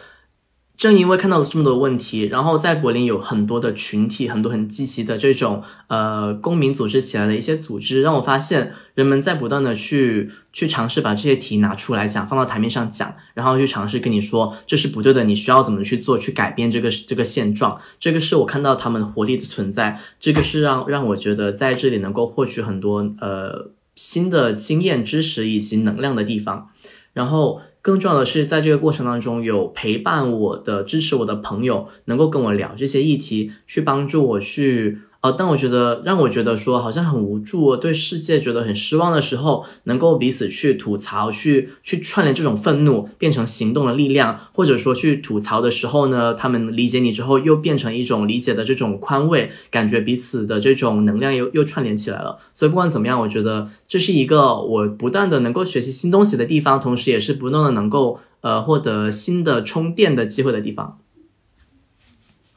[0.76, 17.80] 正因为看到了这么多问题，然后在柏林有很多的群体，很多很积极的这种呃公民组织起来的一些组织，让我发现人们在不断的去去尝试把这些题拿出来讲，放到台面上讲，然后去尝试跟你说这是不对的，你需要怎么去做去改变这个这个现状。
[17.98, 26.68] 这个是我看到他们活力的存在，这个是让让我觉得在这里能够获取很多呃新的经验、知识以及能量的地方，
[27.14, 27.62] 然后。
[27.86, 34.98] 更重要的是，在这个过程当中，有陪伴我的、支持我的朋友，能够跟我聊这些议题，去帮助我去。
[35.32, 52.38] 但我觉得让我觉得说好像很无助，对世界觉得很失望的时候，能够彼此去吐槽，去去串联这种愤怒变成行动的力量，或者说去吐槽的时候呢，他们理解你之后又变成一种理解的这种宽慰，感觉彼此的这种能量又又串联起来了。
[52.54, 60.98] 所以不管怎么样，我觉得这是一个我不断的能够学习新东西的地方，同时也是不断的能够呃获得新的充电的机会的地方。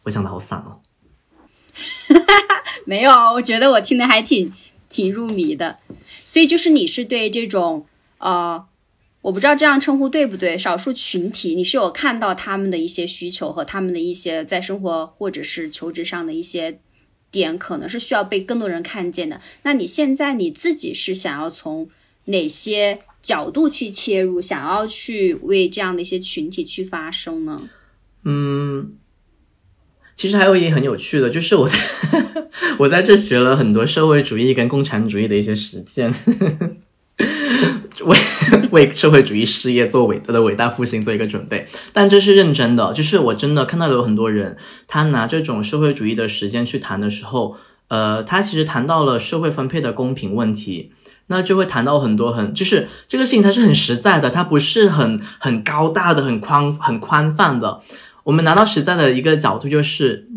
[0.04, 0.80] 我想的好散哦。
[2.90, 4.52] 没有，我觉得我听的还挺
[4.90, 5.78] 挺入迷的。
[6.24, 7.86] 所以就是你是对这种
[8.18, 8.66] 呃，
[9.22, 16.80] 我不知道这样称呼对不对，少数群体，你是有看到他们的一些需求和他们的一些在生活或者是求职上的一些
[17.30, 19.40] 点，可能是需要被更多人看见的。
[19.62, 21.88] 那你现在你自己是想要从
[22.26, 27.70] 哪些角度去切入，想要去为这样的一些群体去发声呢？
[28.24, 28.96] 嗯。
[30.20, 31.80] 其实还有一点很有趣的，就是我在
[32.78, 36.14] 我在这学了很多社会主义跟共产主义的一些实践，
[38.04, 38.18] 为
[38.72, 41.66] 为社会主义事业做伟大的伟大复兴做一个准备。
[41.94, 44.58] 但这是认真的，就是我真的看到有很多人，
[44.88, 47.56] 他拿这种社会主义的实践去谈的时候，
[47.88, 50.92] 呃，他其实谈到了社会分配的公平问题，
[51.28, 57.80] 那就会谈到很多很，就是这个事情它是很实在的，它不是很很高大的、很宽很宽泛的。
[58.30, 60.28] 我们拿到实在的一个角度，就是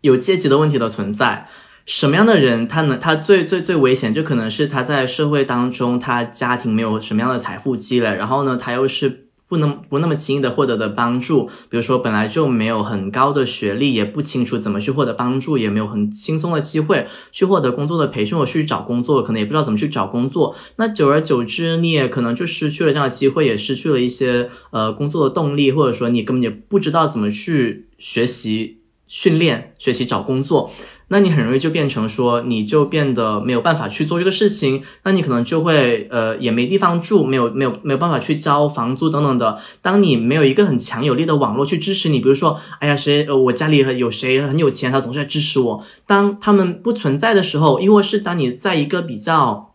[0.00, 1.46] 有阶级的问题的存在。
[1.86, 30.72] 什么样的人，他能他最最最危险，就可能是他在社会当中，他家庭没有什么样的财富积累，然后呢，他又是不能不那么轻易的获得的帮助，比如说本来就没有很高的学历，也不清楚怎么去获得帮助，也没有很轻松的机会去获得工作的培训或去找工作，可能也不知道怎么去找工作，那久而久之，你也可能就失去了这样的机会，也失去了一些呃工作的动力，或者说你根本也不知道怎么去学习、训练、学习找工作。
[31.08, 39.58] 那你很容易就变成说，你就变得没有办法去做这个事情，那你可能就会呃也没地方住，没有没有没有办法去交房租等等的。
[39.82, 45.84] 当你没有一个很强有力的网络去支持你，比如说，哎呀谁呃我家里有谁很有钱，他总是在支持我。
[46.06, 49.74] 当他们不存在的时候，亦或是当你在一个比较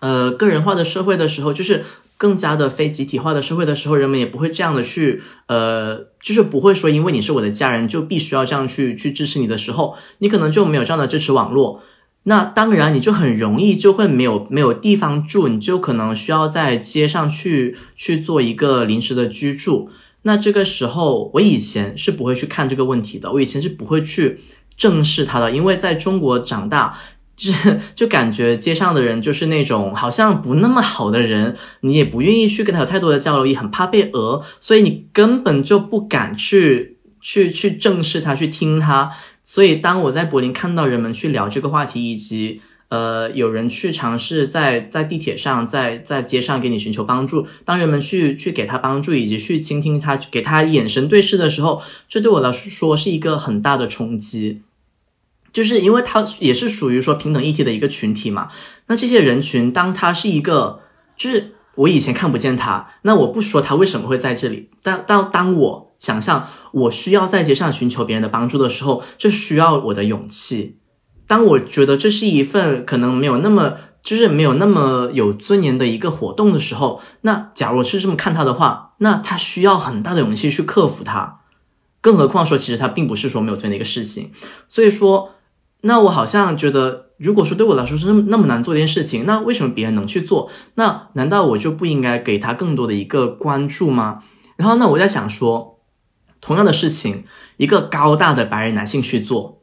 [0.00, 1.84] 呃个人化的社会的时候，就是。
[2.18, 11.82] 更加的非集体化的社会的时候，人们也不会这样的去，呃，就是不会说因为你是我的家人就必须要这样去去支持你的时候，你可能就没有这样的支持网络。
[12.22, 19.90] 那当然你就很容易就会没有没有地方住，你就可能需要在街上去去做一个临时的居住。
[20.22, 24.40] 那这个时候，我以前是不会去看这个问题的，我以前是不会去
[24.76, 26.98] 正视它的，因为在中国长大。
[27.36, 39.12] 就是就感觉街上的人就是那种好像不那么好的人，你也不愿意去跟他有太多的交流，也很怕被讹，所以你根本就不敢去去去正视他，去听他。
[39.44, 54.62] 所以当我在柏林看到人们去聊这个话题，以及呃有人去尝试在在地铁上、在在街上给你寻求帮助，当人们去去给他帮助，以及去倾听他，给他眼神对视的时候，这对我来说是一个很大的冲击。
[55.56, 58.50] 就是因为他也是属于说平等议题的一个群体嘛，
[58.88, 60.80] 那这些人群，当他是一个，
[61.16, 70.76] 就是我以前看不见他，那我不说他为什么会在这里，但但当我想象我需要在街上寻求别人的帮助的时候，这需要我的勇气。
[71.26, 81.40] 当我觉得这是一份可能没有那么，就是没有那么有尊严的一个活动的时候，那假如是这么看他的话，那他需要很大的勇气去克服它，
[82.02, 84.32] 更何况说其实他并不是说没有尊严的一个事情，
[84.68, 85.30] 所以说。
[85.86, 90.50] 那我好像觉得，如果说对我来说是那么那么难做一件事情，那为什么别人能去做？
[90.74, 94.22] 那难道我就不应该给他更多的一个关注吗？
[94.56, 95.80] 然后，那我在想说，
[96.40, 97.24] 同样的事情，
[97.56, 99.62] 一个高大的白人男性去做，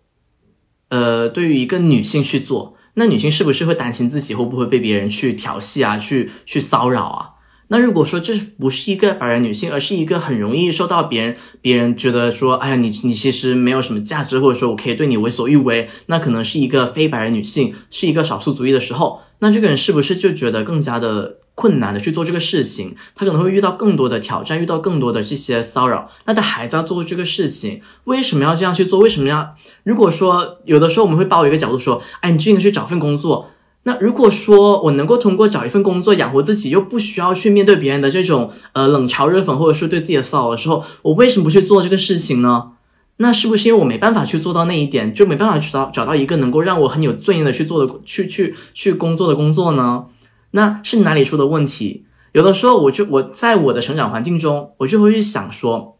[0.89, 7.32] 呃，对于一个女性去做，那女性是不是会担心自己会不会被别人去调戏啊，去去骚扰啊？
[7.73, 22.95] 那如果说这不是一个白人女性，而是一个很容易受到别人别人觉得说，哎呀，你你其实没有什么价值，或者说我可以对你为所欲为，那可能是一个非白人女性，是一个少数族裔的时候，那这个人是不是就觉得更加的困难的去做这个事情？
[23.15, 28.99] 他可能会遇到更多的挑战，遇到更多的这些骚扰，那他还在做这个事情，为什么要这样去做？
[28.99, 29.55] 为什么要？
[29.81, 33.49] 如果说有的时候我们会抱一个角度说，哎，你就应该去找份工作。
[33.83, 42.71] 那如果说我能够通过找一份工作养活自己，又不需要去面对别人的这种呃冷嘲热讽，或者是对自己的骚扰的时候，我为什么不去做这个事情呢？
[43.17, 50.05] 那是不是因为我没办法去做到那一点，就没办法去找找到一个能够让我很有尊严的去做的去去去工作的工作呢？
[50.51, 52.05] 那是哪里出的问题？
[52.31, 55.97] 有的时候我就我在我的成长环境中，我就会去想说，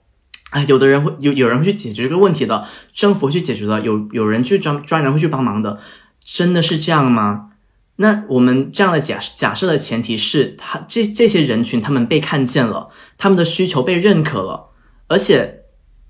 [0.52, 5.78] 哎，有的人会有有人会去解决这个问题的，政府去解决的，有有人去专专人会去帮忙的，
[6.24, 7.50] 真的是这样吗？
[7.98, 14.72] 那我们这样的假假设的前提是他这这些人群他们被看见了，他们的需求被认可了，
[15.08, 15.60] 而且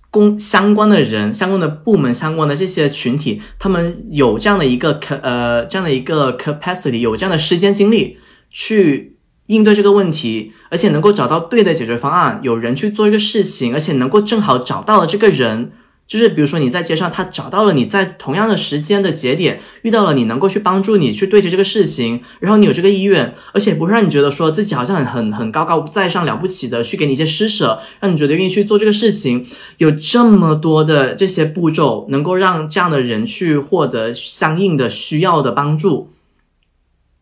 [0.10, 8.18] 公相关的人、相关的部门、相关的这些群体，他们有这样的一个可呃这样的一个 capacity，有这样的时间精力
[8.50, 9.18] 去
[9.48, 15.74] 应对这个问题，而且能够找到对的解决方案，有人去做一个事情，而且能够正好找到了这个人。
[16.14, 29.44] 就是比如说你在街上，他找到了你在同样的时间的节点遇到了你能够去帮助你去对接这个事情，然后你有这个意愿，而且不会让你觉得说自己好像很很很高高在上了不起的去给你一些施舍，让你觉得愿意去做这个事情。
[29.80, 36.12] 有这么多的这些步骤，能够让这样的人去获得相应的需要的帮助，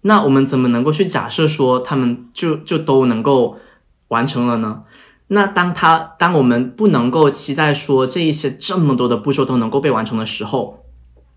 [0.01, 3.57] 那我们怎么能够去假设说他们就就都能够
[4.09, 4.81] 完成了呢？
[5.34, 10.84] 那当他当我们不能够期待说这一些这么多的步骤都能够被完成的时候，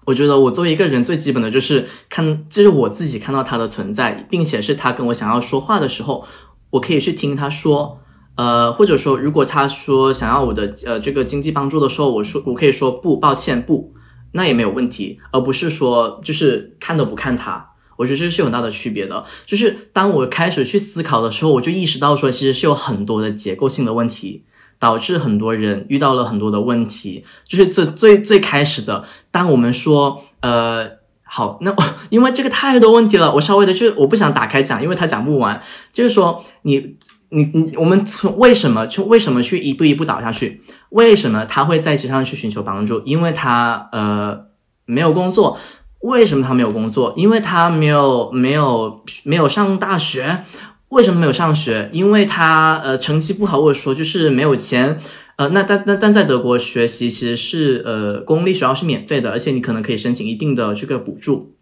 [0.05, 6.25] 我觉得我作为一个人最基本的就是看，这是我自己看到他的存在，并且是他跟我想要说话的时候，
[6.71, 8.01] 我可以去听他说，
[8.35, 13.95] 呃，或者说如果他说想要我的呃这个经济帮助的时候，我说我可以说不，抱歉不，
[14.33, 17.74] 那也没有问题，而不是说就是看都不看他。
[17.97, 19.25] 我觉得这是有很大的区别的。
[19.47, 24.45] 就是当我开始去思考的时候，我就意识到说，其实是有很多的结构性的问题，
[24.79, 27.25] 导致很多人遇到了很多的问题。
[27.49, 30.91] 就是最最最开始的，当我们说呃
[31.23, 31.75] 好，那
[32.11, 35.63] 因为这个太多问题了，我稍微的就我不想打开讲，因为他讲不完。
[35.93, 36.97] 就是说你。
[37.31, 40.63] 你你我们从为什么去为什么去一步一步倒下去？
[40.91, 43.03] 为什么他会在街上去寻求帮助？
[43.05, 44.39] 因为他呃
[44.85, 45.59] 没有工作。
[46.05, 47.15] 为什么他没有工作？
[47.17, 50.45] 因为他没有没有没有上大学。
[50.91, 51.89] 为什么没有上学？
[51.93, 55.01] 因为他呃成绩不好，或者说就是没有钱。
[55.37, 61.57] 呃，那但但但在德国学习其实是呃公立学校是免费的，而且你可能可以申请一定的这个补助。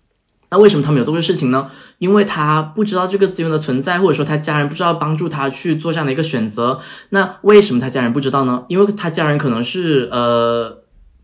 [0.51, 1.71] 那为什么他没有做这个事情呢？
[1.97, 6.81] 因为他不知道这个资源的存在，或者说他家人不知道帮助他去做这样的一个选择。
[7.11, 8.65] 那为什么他家人不知道呢？
[8.69, 10.82] 因为他家人可能是呃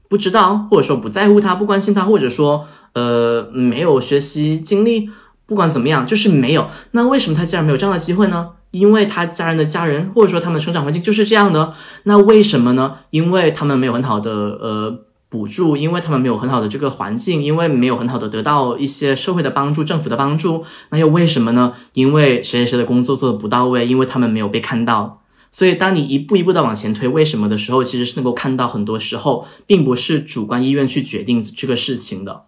[0.09, 5.11] 不知道，或者说不在乎他，不关心他，或者说呃没有学习经历。
[5.47, 6.69] 不管怎么样，就是没有。
[6.91, 8.49] 那为什么他家人没有这样的机会呢？
[8.71, 11.73] 因为他家人的家人，或者说他们的成长环境就是这样的。
[12.03, 12.97] 那为什么呢？
[13.11, 14.99] 因为他们没有很好的呃。
[15.31, 21.75] 补助，因为他们没有很好的这个环境，因为没有很好的得到一些社会的帮助、政府的帮助，那又为什么呢？
[21.93, 25.21] 因为谁谁谁的工作做的不到位，因为他们没有被看到。
[25.51, 32.45] 所以，当你一步一步的往前推，为什么的时候，其实是能够看到很多时候，并不是主观意愿去决定这个事情的。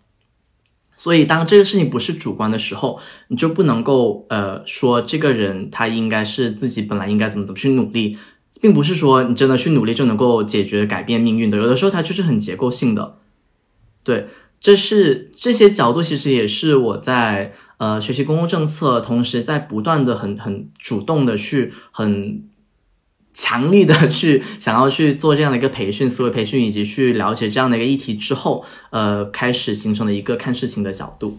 [0.97, 8.19] 所以，当这个事情不是主观的时候，你就不能够呃说这个人他应该是自己本来应该怎么怎么去努力。
[8.61, 13.17] 并不是说你真的去努力就能够解决改变命运的，有的时候它就是很结构性的。
[14.05, 14.27] 对，
[14.61, 22.43] 这是这些角度，其实也是我在呃学习公共政策，同时在不断的很很主动的去很
[23.33, 31.39] 强力的去想要去做这样的一个培训，思维培训，以及去了解这样的一个议题之后，呃，开始形成的一个看事情的角度。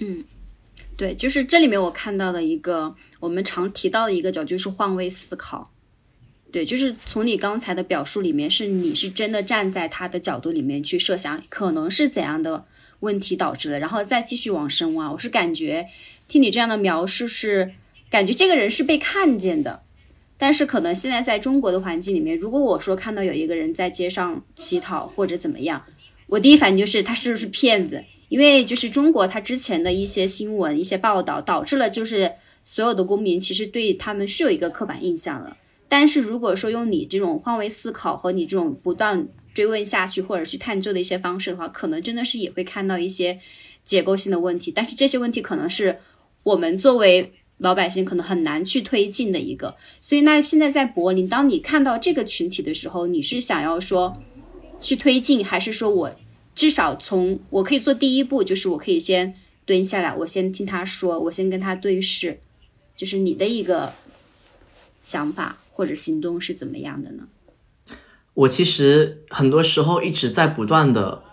[0.00, 0.24] 嗯。
[0.96, 5.72] 对，就是这里面我看到的一个我们常提到的一个角，就是换位思考。
[6.52, 12.64] 对，就是从你刚才的表述里面，是你是真的站在他的角度里面去设想，可能是怎样的
[13.00, 15.10] 问题导致的，然后再继续往深挖。
[15.10, 15.88] 我是感觉
[16.28, 17.72] 听你这样的描述，是
[18.10, 19.82] 感觉这个人是被看见的，
[20.38, 25.84] 但是可能现在在中国的环境里面，如果我说看到有一个人在街上乞讨或者怎么样，
[26.28, 28.04] 我第一反应就是他是不是骗子。
[28.30, 32.32] 因为就是中国，它之前的一些新闻、一些报道，导致了就是
[32.64, 35.56] 所有的公民其实对他们是有一个刻板印象的。
[35.88, 43.38] 但是如果说用你这种换位思考和你这种不断追问下去，或者去探究的一些方式的话，可能真的是也会看到一些
[43.84, 44.72] 结构性的问题。
[44.74, 45.98] 但是这些问题可能是
[46.42, 47.34] 我们作为
[47.64, 49.74] 老百姓可能很难去推进的一个。
[49.98, 54.22] 所以那现在在柏林，当你看到这个群体的时候，你是想要说
[54.80, 56.16] 去推进，还是说我？
[56.54, 59.34] 至少从我可以做第一步，就是我可以先
[59.64, 62.38] 蹲下来，我先听他说，我先跟他对视，
[62.94, 63.92] 就是你的一个
[65.00, 67.24] 想法或者行动是怎么样的呢？
[68.34, 71.24] 我其实很多时候一直在不断的，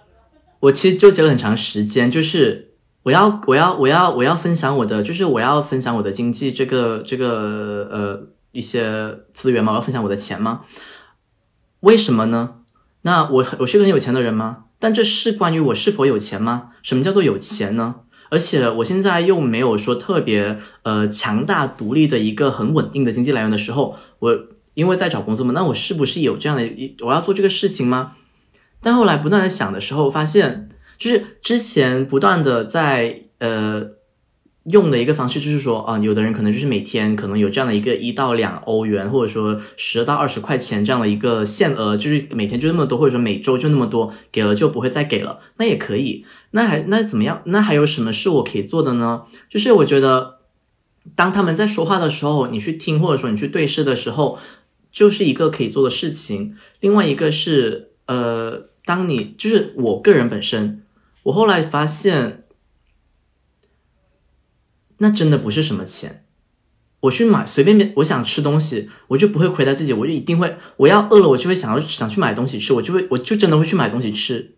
[0.62, 2.70] 我其实纠结了很长时间，就是
[3.04, 9.72] 我要我要我要我要分享我的，就是我要分享我的经济这个这个呃一些资源吗？
[9.72, 10.62] 我要分享我的钱吗？
[11.80, 12.58] 为什么呢？
[13.02, 14.66] 那我我是个很有钱的人吗？
[14.78, 16.70] 但这是关于我是否有钱吗？
[16.84, 17.95] 什么叫做有钱呢？
[18.30, 24.39] 而且我现在又没有说特别呃强大独立的一个很稳定的经济来源的时候，我
[24.74, 28.14] 因为在找工作嘛，那我是不是有这样的一我要做这个事情吗？
[28.82, 30.70] 但后来不断的想的时候，发现
[31.02, 33.99] 就是之前不断的在呃。
[34.66, 46.24] 用的一个方式就是说，啊，有的人可能就是每天可能有这样的一个一到两欧元，或者说十到二十块钱这样的一个限额，就是每天就那么多，或者说每周就那么多，给了就不会再给了，那也可以。
[46.52, 47.41] 那还那怎么样？
[47.45, 49.24] 那还有什么是我可以做的呢？
[49.49, 50.41] 就是我觉得，
[51.16, 54.38] 当他们在说话的时候，你去听，或者说你去对视的时候，
[54.91, 56.56] 就是一个可以做的事情。
[56.80, 60.84] 另外一个是，呃，当你就是我个人本身，
[61.24, 62.39] 我后来发现。
[65.03, 66.28] 那真的不是什么钱，
[66.99, 74.57] 我去买随便便，我想吃东西，我就不会亏待自己，我就一定会，我要饿了，我就会想要想去买东西吃，我就会，我就真的会去买东西吃，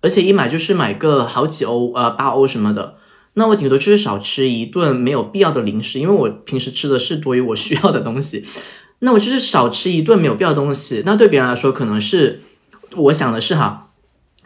[0.00, 2.96] 而且一买就是买个好几欧，呃，八欧什么的，
[3.34, 8.46] 那我顶多就是少吃一顿没有必要的零食，因为我平时吃的是多于我需要的东西，
[9.00, 12.40] 那我就是少吃一顿没有必要的东西，那对别人来说可能是，
[12.96, 13.85] 我想的是哈。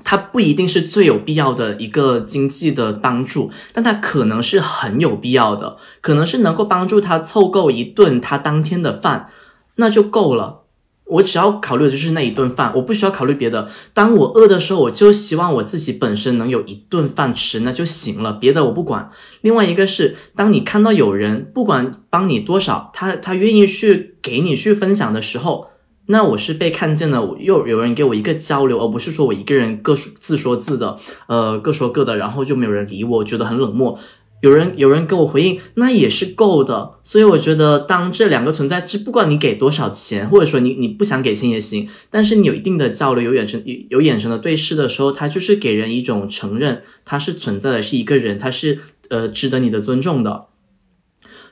[0.05, 9.29] 它不一定是最有必要的一个经济的帮助，但它可能是很有必要的，可能是能够帮助他凑够一顿他当天的饭，
[9.77, 10.59] 那就够了。
[11.05, 13.69] 我只要考虑的就是那一顿饭，我不需要考虑别的。
[13.93, 19.11] 当我饿的时候，我就希望我自己本身能有一顿饭吃，那就行了，别的我不管。
[19.41, 25.70] 另外一个是，当你看到有人不管帮你多少，他他愿意去给你去分享的时候，
[26.11, 30.99] 那我是被看见了，又有人给我一个交流，而不是说我一个人各说自说自的，
[31.29, 33.99] 呃，各说各的，然后就没有人理我，觉得很冷漠。
[34.41, 36.95] 有人 有人给我回应，那也是够的。
[37.05, 48.81] 所以我觉得，当这两个存在，是不管你给多少钱，或者说你你不想给钱也行，但是你有一定的交流，有眼神有有眼神的对视的时候，他就是给人一种承认他是存在的，是一个人，他是
[49.11, 50.47] 呃值得你的尊重的。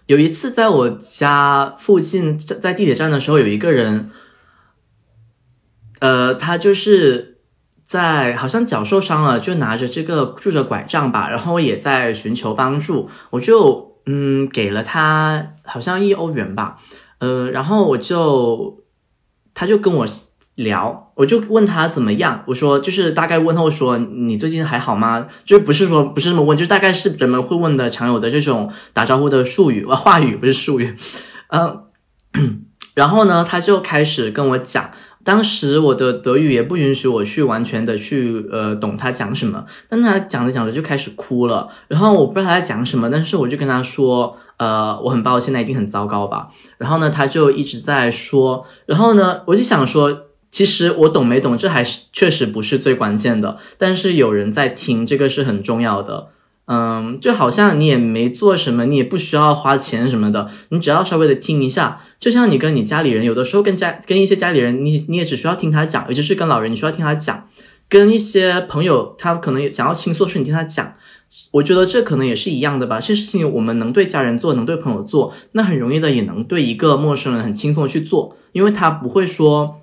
[0.06, 4.08] 有一次在我家附近，在在地铁站的时候，有一个人，
[6.00, 7.36] 呃，他就是。
[7.88, 13.08] 在好像脚受伤了，就拿着这个拄着拐杖吧，然后也在寻求帮助。
[13.30, 16.80] 我就嗯给了他好像一欧元吧，
[17.20, 18.76] 呃，然后我就
[19.54, 20.06] 他就跟我
[20.56, 25.26] 聊，我就问他怎么样，我说就是大概问候说你最近还好吗？
[25.46, 30.94] 就是不是说不是这么问，就大概是人们会问的常有的这种打招呼的术语话语，不是术语，
[31.46, 31.84] 嗯，
[32.92, 34.90] 然后呢，他就开始跟我讲。
[35.24, 46.48] 当时我的德语也不允许我去完全的去呃懂他讲什么，但他讲着讲着就开始哭了，然后我不知道他在讲什么，但是我就跟他说，呃，我很抱歉，那一定很糟糕吧。
[46.78, 56.28] 然后呢，他就一直在说，然后呢，我就想说，其实我懂没懂，这还是确实不是最关键的，但是有人在听，这个是很重要的。
[56.70, 67.48] 嗯，就好像你也没做什么，你也不需要花钱什么的，你只要稍微的听一下，就像你跟你家里人，有的时候跟家跟一些家里人，你你也只需要听他讲，尤其是跟老人，你需要听他讲，
[67.88, 70.92] 跟一些朋友，他可能也想要倾诉，是你听他讲，
[71.52, 73.00] 我觉得这可能也是一样的吧。
[73.00, 79.76] 这事情我们能对家人做，能对朋友做，那很容易的也能对一个陌生人很轻松的去做，因为他不会说。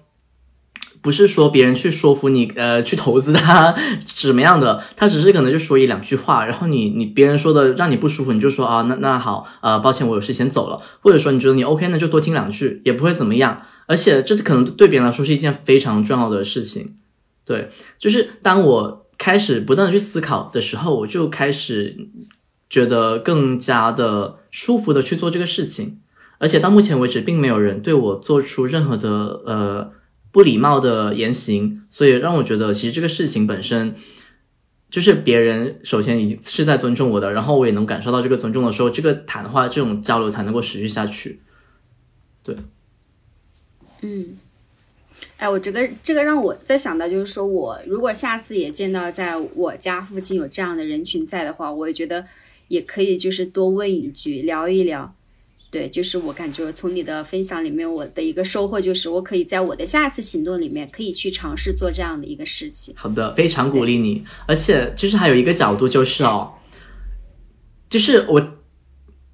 [1.05, 3.75] 不是说别人去说服你，呃，去投资他
[4.07, 16.95] 什么样的，他只是可能就说一两句话，然后你你别人说的让你不舒服，你就说啊，那那好，呃，抱歉，我有事先走了，或者说你觉得你 OK，那就多听两句，也不会怎么样，而且这可能对别人来说是一件非常重要的事情，
[17.45, 22.09] 对，就是当我开始不断的去思考的时候，我就开始
[22.67, 25.99] 觉得更加的舒服的去做这个事情，
[26.39, 29.09] 而且到目前为止，并没有人对我做出任何的
[29.45, 29.91] 呃。
[30.35, 33.95] 不礼貌的言行，所以让我觉得，其实这个事情本身
[34.89, 41.39] 就是别人首先已经是在尊重我的，然后我也能感受到这个尊重的时候，这个谈话这种交流才能够持续下去。
[42.43, 42.57] 对，
[44.01, 44.35] 嗯，
[45.37, 52.25] 哎，我这个这个让我在想到，就是说我如果下次也见到在我家附近有这样的人群在的话，我也觉得
[52.67, 55.15] 也可以，就是多问一句，聊一聊。
[55.75, 62.95] 对，就是我感觉从你的分享里面，我的一个收获就是，我可以在我的下次行动里面，可以去尝试做这样的一个事情。
[62.97, 64.23] 好的，非常鼓励你。
[64.47, 66.53] 而且，其实还有一个角度就是哦，
[67.89, 68.53] 就是我，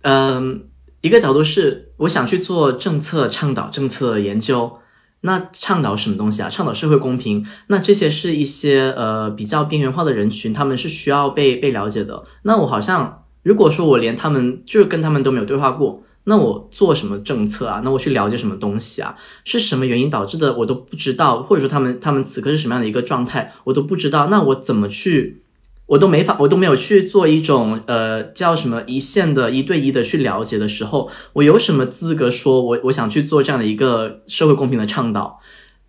[0.02, 0.64] 嗯，
[1.02, 4.80] 一个角度是我想去做政策倡导、政策研究。
[5.20, 6.50] 那倡导什么东西啊？
[6.50, 7.46] 倡导社会公平。
[7.68, 12.24] 那这些是一些呃比较边缘化的人群，他们是需要被被了解的。
[12.42, 16.02] 那我好像，如果说我连他们就是跟他们都没有对话过。
[16.26, 17.82] 那我做什么政策啊？
[17.84, 19.16] 那我去了解什么东西啊？
[19.44, 20.56] 是什么原因导致的？
[20.56, 24.28] 我都不知道，或者说他们他们此刻是什么样的一个状态，我都不知道。
[24.28, 25.42] 那我怎么去？
[25.88, 35.40] 我都没法，我都没有去做一种呃叫什么一线的一对一的去了解的时候，我有什么资格说我我想去做这样的一个社会公平的倡导？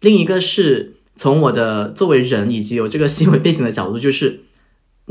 [0.01, 4.41] 另一个是从我的作为人以及有这个行为背景的角度，就是。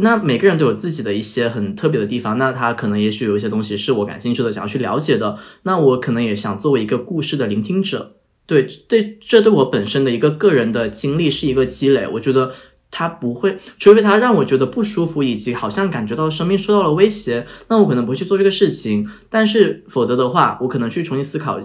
[0.02, 5.38] 那每个人都有自己的一些很特别的地方，那他可能也许有一些东西是我感兴趣的，想要去了解的。
[5.64, 12.08] 那我可能也想作为一个故事的聆听者，对对，这对我本身的一个个人的经历是一个积累。
[12.14, 12.52] 我觉得
[12.90, 19.08] 他不会，除非他让我觉得不舒服，以及好像感觉到生命受到了威胁，那我可能不去做这个事情。
[19.30, 21.60] 但是否则的话，我可能去重新思考，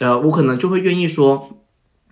[0.00, 1.50] 呃，我可能就会愿意说。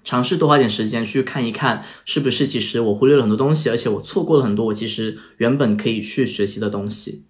[0.05, 7.25] 尝试多花点时间去看一看，是不是其实我忽略了很多东西，而且我错过了很多我其实原本可以去学习的东西。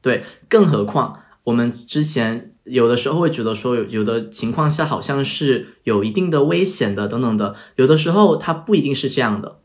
[0.00, 9.58] 对，更何况我们之前有的时候会觉得说，有有的情况下好像是有一定的危险的等等的，有的时候它不一定是这样的，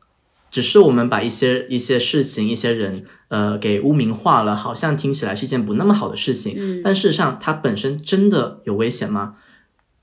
[0.51, 6.55] 只是我们把一些一些事情、一些人，呃，给污名化了，好像听起来是一件不那么好的事情。
[6.57, 9.35] 嗯，但事实上它本身真的有危险吗？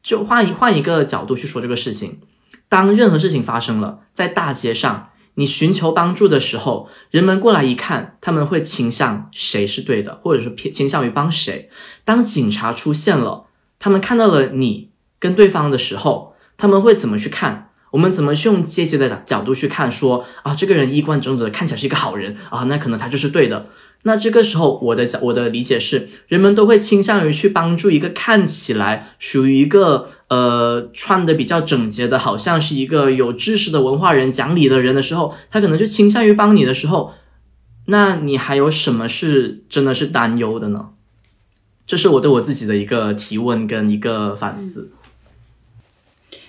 [0.03, 2.21] 就换一换一个角度去说这个事情。
[2.69, 11.71] 当任何事情发生了，在大街上，你寻求帮助的时候，人们过来一看，他们会倾向谁是对的，或者是偏倾向于帮谁。
[12.05, 13.47] 当警察出现了，
[13.79, 17.71] 他们看到了你跟对方的时候，他们会怎么去看？
[17.93, 19.91] 我们怎么去用阶级的角度去看？
[19.91, 23.67] 说啊，这个人衣冠整整，看起来是一个好人啊，那可能他就是对的。
[24.05, 37.13] 那这个时候，我的我的理解是，人们都会倾向于去帮助一个看起来属于一个呃穿的比较整洁的，好像是一个有知识的文化人、讲理的人的时候，他可能就倾向于帮你的时候，
[37.87, 40.91] 那你还有什么是真的是担忧的呢？
[41.87, 44.91] 这是我对我自己的一个提问跟一个反思。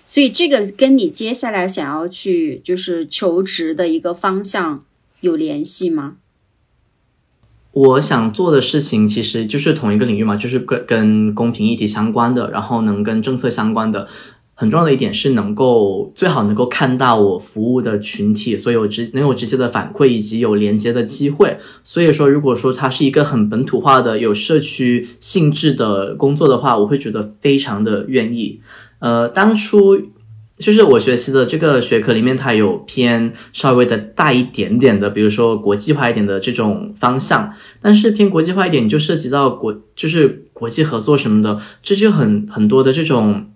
[0.06, 4.84] 所以这个跟你接下来想要去就是求职的一个方向
[5.22, 6.18] 有联系吗？
[7.72, 14.08] 我想做的事情其实就是同一个领域嘛，就是跟跟公平议题相关的，然后能跟政策相关的。
[14.56, 21.58] 很重要的一点是能够最好能够看到我服务的群体，所以有直能有直接的反馈以及有连接的机会。
[21.84, 28.60] 所以说，如果说它是一个很本土化的、有社区性质的工作的话，我会觉得非常的愿意。
[29.00, 29.98] 呃，当初。
[30.60, 37.54] 就是我学习的这个学科里面，它有偏稍微的大一点点的，比如说国际化一点的这种方向。
[37.82, 43.50] 但是偏国际化一点，你就涉及到国，就是国际合作什么的，这就很很多的这种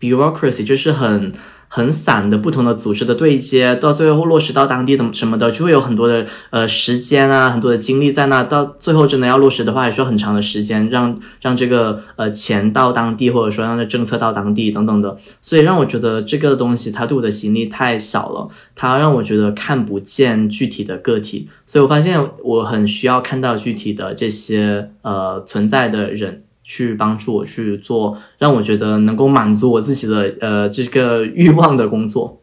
[0.00, 1.32] bureaucracy，就是很。
[1.76, 8.42] 很散的不同的组织的对接，到最后落实到当地的什么的，就会有很多的呃时间啊，很多的精力在那。
[8.44, 15.18] 到最后真的要落实的话，也需要很长的时间，让让这个呃钱到当地，或者说让这政策到当地等等的。
[15.42, 21.46] 所以让我觉得这个东西它对我的吸引力太小了，它让我觉得看不见具体的个体。
[21.66, 26.44] 所以我发现我很需要看到具体的这些呃存在的人。
[26.68, 32.40] 去帮助我去做，让我觉得能够满足我自己的呃这个欲望的工作。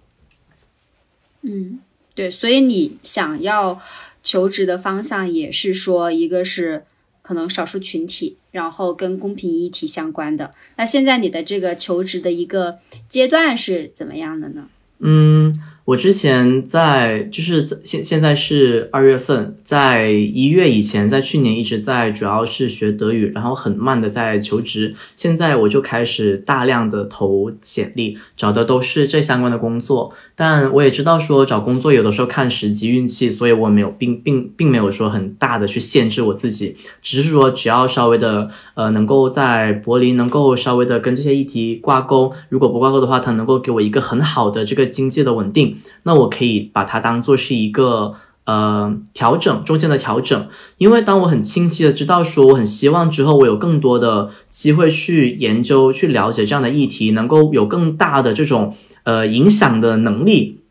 [1.41, 1.81] 嗯，
[2.15, 3.81] 对，所以你想要
[4.23, 6.85] 求职的方向也是说，一个是
[7.21, 10.53] 可能少数群体，然后跟公平议题相关的。
[10.77, 14.69] 那现在你的这个求职的一个阶段是怎么样的呢？
[14.99, 15.53] 嗯。
[15.85, 24.95] 我之前在就是现现在是二月份，在一月以前，在去年一直在主要是学德语，然后很慢的在求职。
[25.17, 30.13] 现在我就开始大量的投简历，找的都是这相关的工作。
[30.35, 45.77] 但我也知道说找工作有的时候看时机运气，所以我没有并并并没有说很大的去限制我自己，只是说只要稍微的呃能够在柏林能够稍微的跟这些议题挂钩，如果不挂钩的话，它能够给我一个很好的这个经济的稳定。
[46.03, 48.15] 那我可以把它当做是一个
[48.45, 60.61] 呃调整中间的调整，因为当我很清晰的知道说我很希望之后我有更多的机会去研究去了解这样的议题，能够有更大的这种呃影响的能力，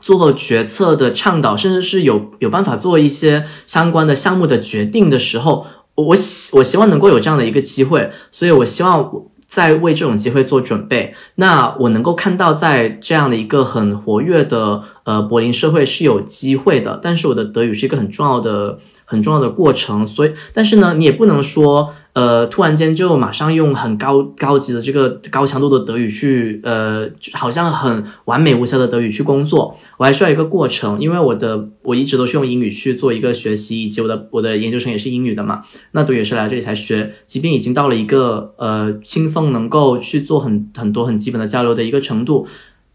[0.00, 9.10] 做决策的倡导，甚至是有有办法做一些相关的项目的决定的时候，我希我希望能够有这样的一个机会，所以我希望。
[9.50, 18.78] 在为这种机会做准备，那我能够看到，在这样的一个很活跃的呃柏林社会是有机会的，但是我的德语是一个很重要的。
[19.10, 29.76] 很重要的过程，所以，但是呢，你也不能说，呃，突然间就马上用很高高级的这个高强度的德语去，呃，好像很完美无瑕的德语去工作。
[29.96, 35.64] 我还需要一个过程，因为我的我一直都是用英语去做一个学习，以及我的我的研究生也是英语的嘛。
[35.90, 42.46] 那德语是来这里才学，即便已经到了一个呃轻松能够去做很很多很基本的交流的一个程度，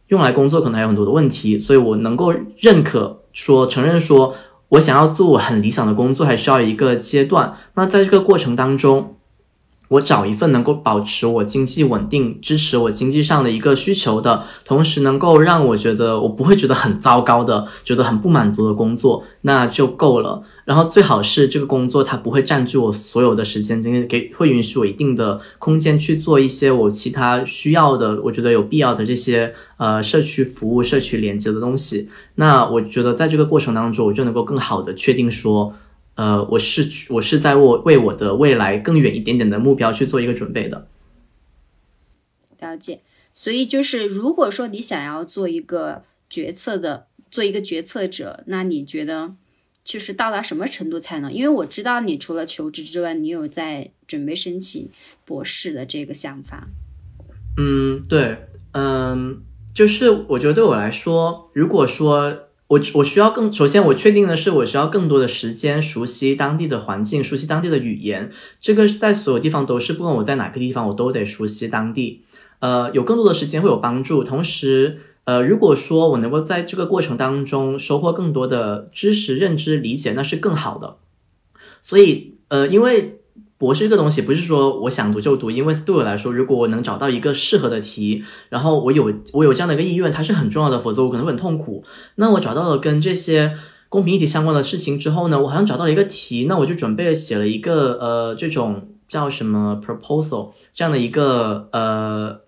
[0.07, 4.34] 用来工作可能还有很多的问题，所以我能够认可说承认说。
[4.70, 7.53] 我想要做很理想的工作，还需要一个阶段。
[7.76, 9.14] 那在这个过程当中。
[9.88, 20.42] 我找一份能够保持我经济稳定、支持我经济上的一个需求的，同时能够让我觉得我不会觉得很糟糕的、觉得很不满足的工作，那就够了。
[20.66, 32.10] 然后最好是这个工作它不会占据我所有的时间精力，给会允许我一定的空间去做一些我其他需要的、我觉得有必要的这些呃社区服务、社区连接的东西。
[32.36, 35.74] 那我觉得在这个过程当中，我就能够更好的确定说。
[36.16, 40.88] 呃，我是我是在我为我的未来更远一点点的目标去做一个准备的。
[42.59, 43.01] 了解，
[43.34, 49.36] 所以就是如果说你想要做一个决策的，做一个决策者，那你觉得
[49.84, 51.32] 就是到达什么程度才能？
[51.32, 54.89] 因为我知道你除了求职之外，你有在准备申请
[55.26, 56.70] 博士的这个想法。
[57.57, 59.43] 嗯，对，嗯，
[59.74, 62.39] 就是我觉得对我来说，如果说。
[62.76, 68.30] 我我需要更，首先我确定的是，我需要更多的时间熟悉当地的环境，熟悉当地的语言。
[68.59, 72.23] 这个是在所有地方都是，不管我在哪个地方，我都得熟悉当地。
[72.59, 74.23] 呃，有更多的时间会有帮助。
[74.23, 80.97] 同时，呃，如果说我能够在这个过程当中收获更多的知识、认知、理解，那是更好的。
[81.82, 83.19] 所以，呃，因为
[83.58, 91.84] 博士这个东西不是说我想读就读，因为对我来说，如果我能找到一个适合的题，然后我有我有这样的一个意愿，它是很重要的，否则我可能会很痛苦。
[92.16, 102.41] 那我找到了跟这些公平议题相关的事情之后呢，我好像找到了一个题，那我就准备写了一个呃这种叫什么 proposal 这样的一个呃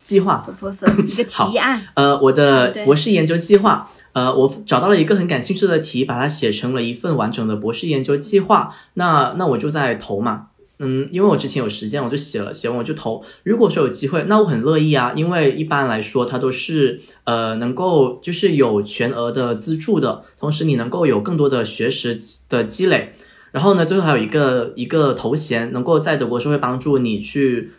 [0.00, 3.90] 计划 proposal 一个提案，呃我的博士研究计划。
[4.12, 8.74] 呃，我找到了一个很感兴趣的题，把它写成了一份完整的博士研究计划。
[8.94, 10.48] 那那我就在投嘛，
[10.78, 13.24] 嗯，因为我之前有时间，我就写了，写完我就投。
[13.44, 23.14] 如果说有机会，那我很乐意啊，因为一般来说它都是呃能够就是有全额的资助的，同时你能够有更多的学识的积累。
[23.52, 27.72] 然后呢，最后还有一个一个头衔，能够在德国社会帮助你去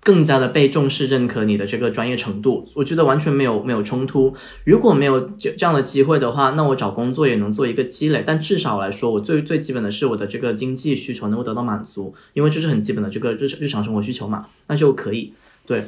[0.00, 4.34] 更加的被重视、认可你的这个专业程度，我觉得完全没有没有冲突。
[4.64, 8.22] 如果没有这这样的机会的话，那我找工作也能做一个积累。
[8.24, 15.34] 但至少来说，我最最基本的是我的这个经济需求能够得到满足，因为这是很基本的这个日日常生活需求嘛，那就可以。
[15.66, 15.84] 对，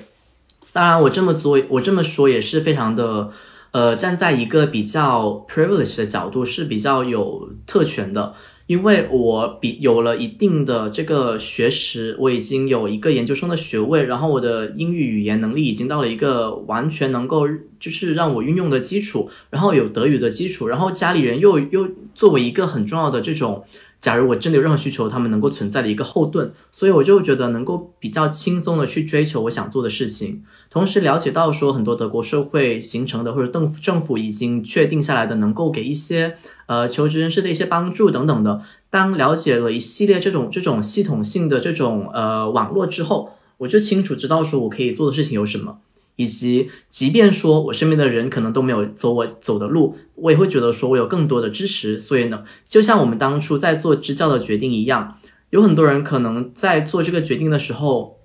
[0.72, 3.30] 当然我这么做，我这么说也是非常的，
[3.70, 8.34] 呃，站在一个比较 privilege 的角度是比较有特权的。
[8.70, 17.48] 因为我比有了一定的这个学识，我已经有一个研究生的学位，然后我的英语语言能力已经到了一个完全能够
[17.80, 23.64] 就是让我运用的基础，然后有德语的基础，然后家里人又又作为一个很重要的这种，
[24.00, 36.36] 假如我真的有任何需求，他们能够存在的一个后盾，所以我就觉得能够比较轻松的去追求我想做的事情，同时了解到说很多德国社会形成的或者政府政府已经确定下来的，能够给一些。
[36.66, 38.62] 呃，求职人士的一些帮助等等的。
[38.90, 45.78] 当了解了一系列这种这种系统性的这种呃网络之后，我就清楚知道说我可以做的事情有什么，
[46.20, 51.98] 以及即便说我身边的人可能都没有走我走的路，我也会觉得说我有更多的支持。
[51.98, 55.16] 所以呢，就像我们当初在做支教的决定一样，
[55.48, 58.19] 有很多人可能在做这个决定的时候。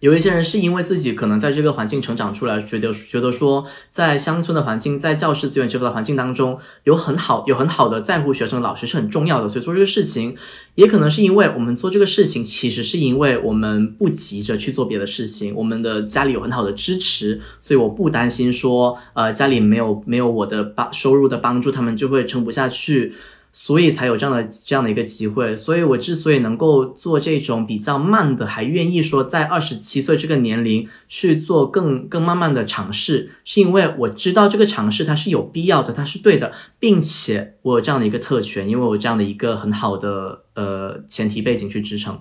[0.00, 10.34] 有一些人是因为自己可能在这个环境成长出来，觉得觉得说在乡村的环境，在教师资源缺乏的环境当中，有很好有很好的在乎学生老师是很重要的，所以做这个事情，
[10.74, 23.12] 也可能是因为我们做这个事情，其实是因为我们不急着去做别的事情，我们的家里有很好的支持，所以我不担心说，呃，家里没有没有我的帮收入的帮助，他们就会撑不下去。
[23.52, 42.20] 所以才有这样的这样的一个机会，所以我之所以能够做这种比较慢的，还愿意说在二十七岁这个年龄去做更更慢慢的尝试，是因为我知道这个尝试它是有必要的，它是对的，并且我有这样的一个特权，因为我这样的一个很好的呃前提背景去支撑。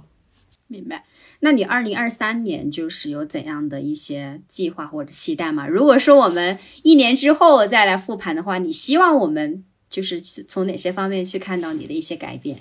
[0.67, 1.05] 明白？
[1.41, 5.67] 那你二零二三年就是有怎样的一些计划或者期待吗？
[5.67, 9.63] 如果说我们一年之后再来复盘的话，你希望我们？
[9.89, 12.59] 就是从哪些方面去看到你的一些改变？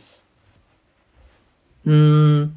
[1.84, 2.54] 嗯，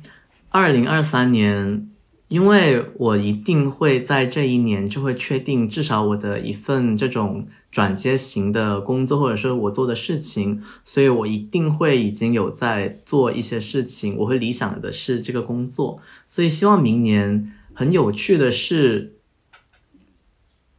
[0.50, 1.90] 二零二三年，
[2.30, 14.16] 因为我一定会在这一年就会确定至少我的一份这种转接型的工作，或者说我做的事情，所以我一定会已经有在做一些事情。
[14.18, 19.16] 我会理想的是这个工作，所以希望明年很有趣的是。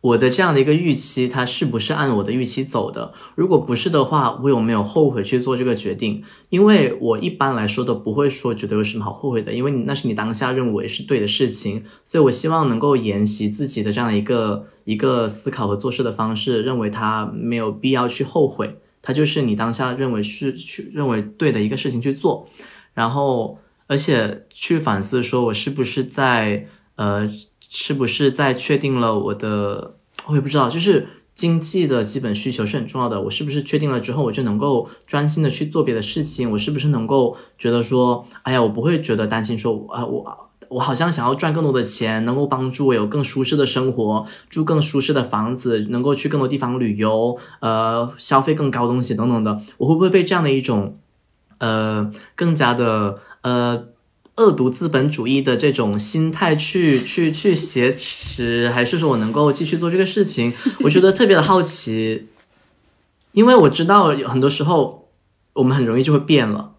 [0.03, 3.15] 我的这样的一个预期，它是不是按我的预期走的？
[3.37, 6.25] 如果不是的话，我有没有后悔去做这个决定？
[6.49, 11.85] 因为我一般来说都不会说觉得有什么好后悔的，因为那是你当下认为是对的事情。
[12.05, 22.49] 所以我希望能够沿袭自己的这样的一个一个思考和做事的方式，认为他没有必要去后悔，他就是你当下认为是去认为对的一个事情去做，
[22.93, 27.31] 然后而且去反思说我是不是在呃。
[27.75, 29.95] 是不是在确定了我的，
[30.29, 33.19] 我也不知道，就是经济的基本需求是很重要的。
[33.23, 36.51] 我是不是确定了之后，我就能够专心的去做别的事情？
[36.53, 50.99] 我是不是能够觉得说，哎呀，我不会觉得担心说，啊，我我好像想要赚更多的钱，能够帮助我有更舒适的生活，住更舒适的房子，能够去更多地方旅游，呃，消费更高东西等等的，我会不会被这样的一种，
[51.57, 53.89] 呃，更加的，呃。
[54.37, 60.53] 恶毒资本主义的这种心态去 去去挟持，还是说我能够继续做这个事情？
[60.85, 62.29] 我觉得特别的好奇，
[63.33, 65.09] 因为我知道有很多时候
[65.53, 66.73] 我们很容易就会变了，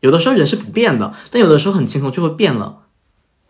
[0.00, 2.78] 有的时候人是不变的，但有的时候很轻松就会变了。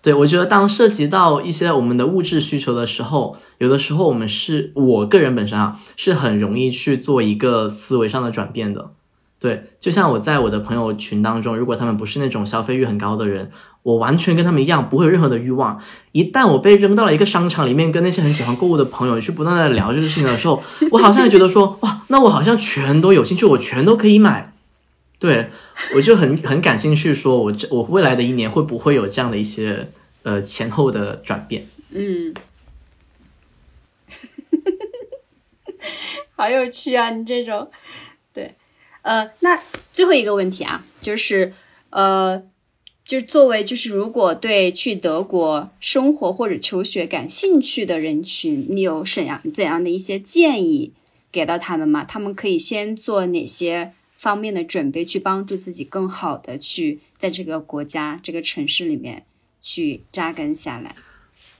[0.02, 8.92] 对我觉得当涉及到一些我们的物质需求的时候，有的时候我们是我个人本身啊是很容易去做一个思维上的转变的。
[9.40, 13.50] 对，就像我在我的朋友群当中，如果他们不是那种消费欲很高的人，
[13.82, 15.80] 我完全跟他们一样，不会有任何的欲望。
[16.12, 24.52] 一旦我被扔到了一个商场里面，跟那些很喜欢购物的朋友去不断的聊这个事情的时候，我好像也觉得说，哇，那我好像全都有兴趣，我全都可以买。
[25.18, 25.48] 对，
[25.96, 29.88] 我就很很感兴趣，说我这我未来的一年会不会有这样的一些
[30.22, 31.66] 呃前后的转变？
[31.90, 32.34] 嗯，
[36.36, 37.10] 好有趣啊！
[37.10, 37.70] 你这种，
[38.32, 38.54] 对，
[39.02, 39.60] 呃，那
[39.92, 41.52] 最后一个问题啊，就是
[41.90, 42.42] 呃，
[43.04, 50.92] 就是作为就是如果对去德国生活或者求学感兴趣的人群，你有怎样怎样的一些建议
[51.32, 52.04] 给到他们吗？
[52.04, 53.92] 他们可以先做哪些？
[54.20, 59.24] 方面的准备，去帮助自己更好的去在这个国家、这个城市里面
[59.62, 60.94] 去扎根下来。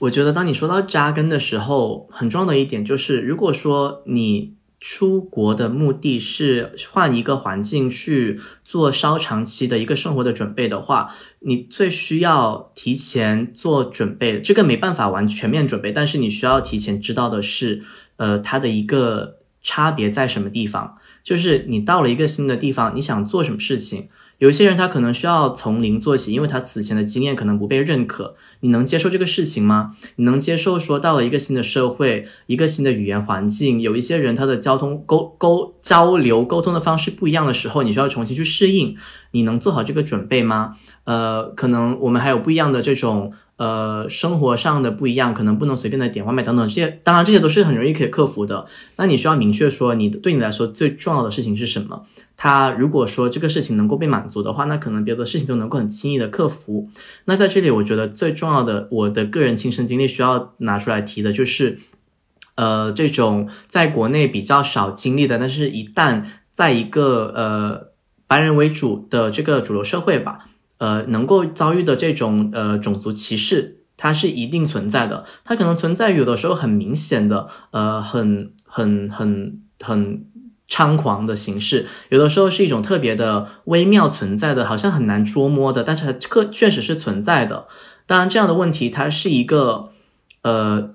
[0.01, 14.41] 我觉得，当你说到扎根的时候，很重要的一点就是，如果说你出国的目的是换一个环境去做稍长期的一个生活的准备的话，你最需要提前做准备。
[14.41, 17.83] 这个没办法完全面准备，但是你需要提前知道的是，
[18.17, 20.97] 呃，它的一个差别在什么地方。
[21.23, 24.09] 就是你到了一个新的地方，你想做什么事情？
[24.39, 28.37] 有一些人他可能需要从零做起，因为他此前的经验可能不被认可。
[28.61, 29.97] 你能接受这个事情吗？
[30.17, 38.97] 你能接受说到了一个新的社会，一个新的语言环境，有一些人他的交通沟沟交流沟通的方式不一样的时候，你需要重新去适应。
[39.33, 40.77] 你能做好这个准备吗？
[41.05, 43.33] 呃，可能我们还有不一样的这种。
[43.61, 48.65] 呃，生活上的不一样，可能不能随便的点外卖等等，这些当然这些都是很容易可以克服的。
[48.97, 52.07] 那你需要明确说，你对你来说最重要的事情是什么？
[52.43, 56.89] 他如果说这个事情能够被满足的话，那可能别的事情都能够很轻易的克服。
[57.27, 61.81] 那在这里，我觉得最重要的，我的个人亲身经历需要拿出来提的就是，
[62.55, 66.25] 呃，这种在国内比较少经历的，但是一旦
[66.55, 67.93] 在一个呃
[68.27, 70.47] 白人为主的这个主流社会吧。
[70.79, 75.27] 呃，能够遭遇的这种呃种族歧视，它是一定存在的。
[75.45, 80.25] 它可能存在于有的时候很明显的，呃，很很很很
[80.71, 87.67] 猖狂的形式；有的时候是一种特别的微妙存在的，好像很难捉摸的，但是它确确实是存在的。
[88.07, 89.91] 当然，这样的问题它是一个
[90.43, 90.95] 呃。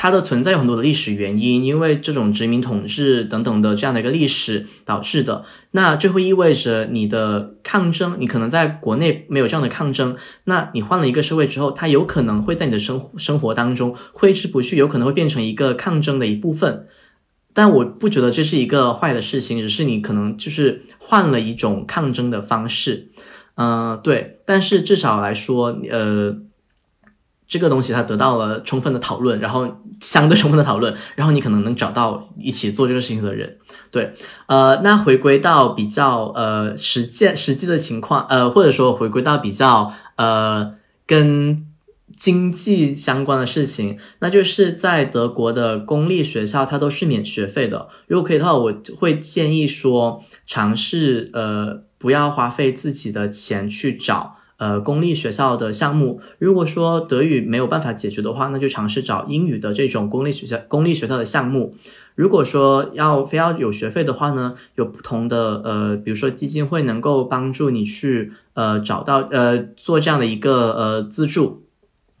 [0.00, 5.44] 它的存在有很多的历史原因，因为这种殖民统治等等的这样的一个历史导致的。
[5.72, 16.86] 那这会意味着你的抗争，你可能在国内没有这样的抗争，那你换了一个社会之后，它有可能会在你的生生活当中挥之不去，有可能会变成一个抗争的一部分。
[17.54, 23.08] 但我不觉得这是一个坏的事情，只是你可能就是换了一种抗争的方式。
[23.56, 24.40] 嗯，对。
[24.46, 26.38] 但是至少来说，呃。
[27.50, 29.66] 这个东西它得到了充分的讨论，然后
[30.00, 33.56] 相对充分的讨论，然后你可能能找到一起做这个事情的人。
[33.90, 34.12] 对，
[34.48, 40.74] 呃，那回归到比较呃实践实际的情况，呃，或者说回归到比较呃
[41.06, 41.64] 跟
[42.18, 47.88] 经济相关的事情，那就是在德国的公立学校它都是免学费的。
[48.08, 54.34] 如果可以的话，我会建议说尝试呃不要花费自己的钱去找。
[54.58, 61.76] 呃，公立学校的项目，如果说德语没有办法解决的话，那就尝试找英语的这种公立学校、公立学校的项目。
[62.16, 71.62] 如果说要非要有学费的话呢，有不同的呃，比如说基金会能够帮助你去呃找到呃做这样的一个呃资助。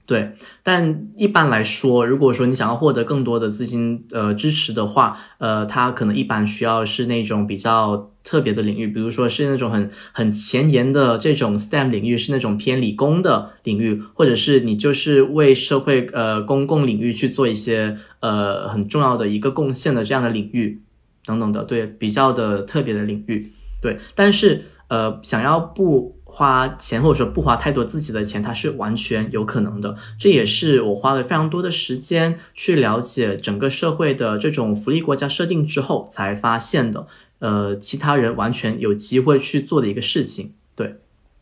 [0.08, 0.32] 对，
[0.62, 20.80] 但一般来说，如果说你想要获得更多的资金呃支持的话，呃，它可能一般需要是那种比较特别的领域，比如说是那种很很前沿的这种 STEM 领域，是那种偏理工的领域，或者是你就是为社会呃公共领域去做一些呃很重要的一个贡献的这样的领域
[21.26, 23.52] 等等的，对，比较的特别的领域，
[23.82, 26.17] 对，但是呃想要不。
[26.30, 29.96] 花钱或者说不花太多自己的钱，它是完全有可能的。
[30.20, 37.08] 这也是我花了非常多的时间去了解整个社会的这种福利国家设定之后才发现的。
[37.40, 40.52] 呃，其他人完全有机会去做的一个事情。
[40.76, 40.96] 对，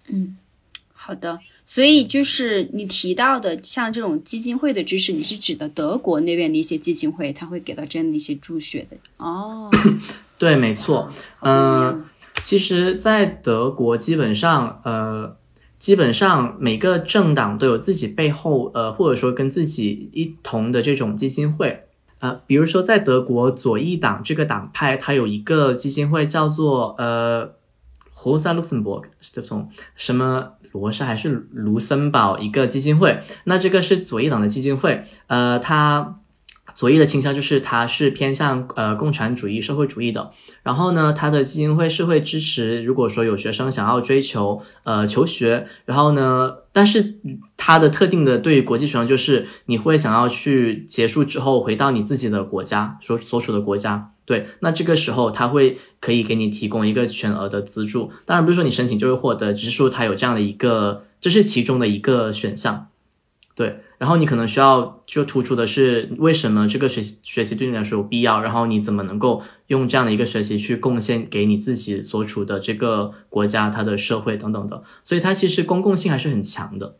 [0.08, 0.36] 嗯，
[0.92, 1.40] 好的。
[1.66, 8.96] 所以就是你提到的像这种基金会的知识，你是指的德国那边的一些基金会，他会给到这样的一些助学的。
[9.16, 9.68] 哦，
[10.38, 11.10] 对，没错。
[11.40, 12.04] 嗯。
[12.46, 15.36] 其实，在德国，基本上，呃，
[15.80, 21.88] 基本上每个政党都有自己背后，呃，或者说跟自己一同的这种基金会，
[22.20, 27.50] 呃，比如说在德国左翼党这个党派，它有一个基金会叫做呃
[28.14, 36.20] ，Rosa Luxemburg 这种什么罗莎还是卢森堡一个基金会，那这个是左翼党的基金会，呃，它。
[36.76, 40.30] 左翼的倾向就是它是偏向呃共产主义、社会主义的。
[40.62, 47.14] 然后呢，它的基金会是会支持，如果说有学生想要追求呃求学，然后呢，但是
[47.56, 54.12] 它的特定的对于国际学生就是你会想要去结束之后回到你自己的国家所所属的国家。
[54.26, 62.88] 对，那这个时候他会可以给你提供一个全额的资助，当然不是说你申请就会获得，只是说他有这样的一个，这是其中的一个选项。
[63.56, 76.98] 对，然后你可能需要就突出的是为什么这个学习学习对你来说有必要，然后你怎么能够用这样的一个学习去贡献给你自己所处的这个国家、它的社会等等的，所以它其实公共性还是很强的。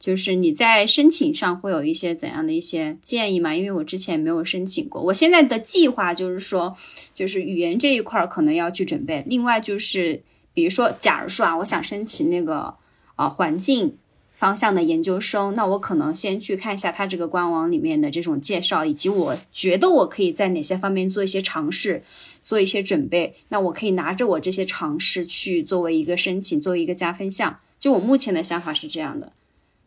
[0.00, 3.54] 就是你在申请上会有一些怎样的一些建议吗？
[3.54, 6.74] 因为我之前没有申请过，我现在的计划就是说，
[7.12, 9.22] 就是语言这一块可能要去准备。
[9.26, 10.22] 另外就是，
[10.54, 12.76] 比如说，假如说啊，我想申请那个
[13.16, 13.96] 啊环境
[14.38, 22.04] 方向的研究生，那我可能先去看一下他这个官网里面的这种介绍，以及我觉得我可以在哪些方面做一些尝试，
[22.40, 23.34] 做一些准备。
[23.48, 27.58] 那我可以拿着我这些尝试去作为一个申请，作为一个加分项。
[27.80, 29.32] 就我目前的想法是这样的。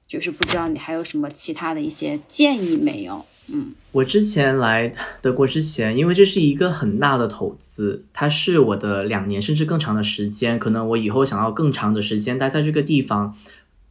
[0.05, 3.25] 就是不知道你还有什么其他的一些建议没有？
[3.53, 13.37] 嗯，我之前来德国之前，因为这是一个很大的投资，它是我的两年甚至更长的时间，可能我以后想要更长的时间待在这个地方，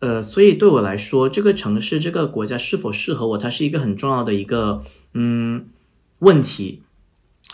[0.01, 4.83] 呃，所以对我来说，这个城市、这个国家是否适合我，它是一个很重要的一个
[5.15, 5.67] 嗯
[6.19, 6.83] 问题，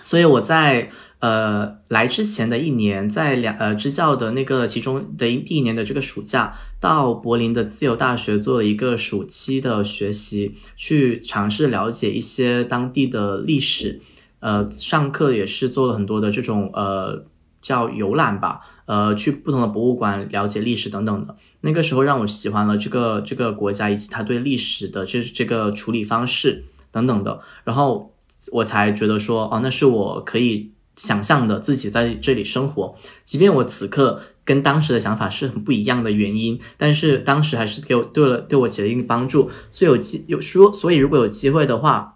[0.03, 0.91] 所以我在。
[1.19, 14.03] 呃，来之前的一年，在两呃支教的那个其中的第一年的这个暑假，到柏林的自由大学做了一个暑期的学习，去尝试了解一些当地的历史。
[14.41, 17.25] 呃，上课也是做了很多的这种呃
[17.67, 21.35] 叫游览吧，呃，去不同的博物馆了解历史等等的。
[21.62, 28.14] 那个时候让我喜欢了这个这个国家以及他对历史的这这个处理方式等等的，然后
[28.53, 30.71] 我才觉得说，哦，那是我可以。
[30.97, 39.51] 想象的自己在这里生活，即便我此刻跟当时的想法是很不一样的原因，但是当时还是给我对了对我起了一定帮助。
[39.71, 42.16] 所以有机有说，所以如果有机会的话，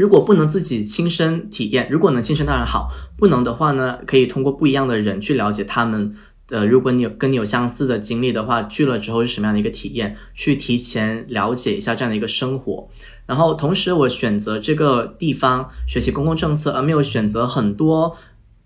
[0.00, 2.88] 如果不能自己亲身体验，如果能亲身当然好，
[3.18, 6.16] 不能的话呢，可以通过不一样的人去了解他们。
[6.48, 10.16] 呃，如果你有跟你有相似的经历的话，去了之后是什么样的一个体验？
[10.34, 12.88] 去提前了解一下这样的一个生活。
[13.26, 18.16] 然后同时，我选择这个地方学习公共政策，而没有选择很多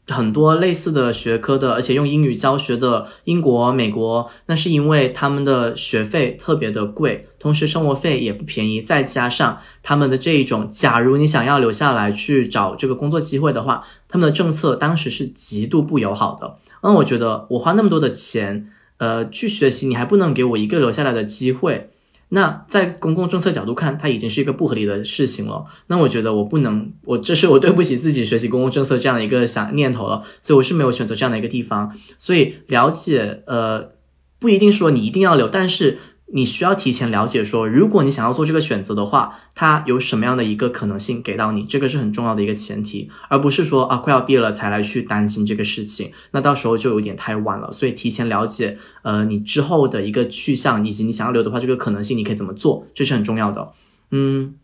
[0.08, 16.58] 很多类似的学科的，而且用英语教学的英国、美国，那是因为他们的学费特别的贵，同时生活费也不便宜，再加上他们的这一种，假如你想要留下来去找这个工作机会的话，他们的政策当时是极度不友好的。
[16.82, 21.90] 那我觉得我花那么多的钱，呃，去学习，你还不能给我一个留下来的机会。
[22.34, 25.64] 那在公共政策角度看，它已经是一个不合理的事情了。
[25.86, 31.90] 那我觉得我不能，我这是我对不起自己学习公共政策这样的一个想念头了，所以我是没有选择这样的一个地方。
[32.18, 33.92] 所以了解，呃，
[34.38, 35.98] 不一定说你一定要留，但是。
[36.36, 47.70] 你需要提前了解，说如果你想要做这个选择的话，它有什么样的一个可能性给到你，这个是很重要的一个前提，而不是说啊快要毕业了才来去担心这个事情，那到时候就有点太晚了。
[47.70, 53.70] 所以提前了解，呃，你之后的一个去向以及你想要留的话，这个可能性你可以怎么做，这是很重要的。
[54.10, 54.54] 嗯，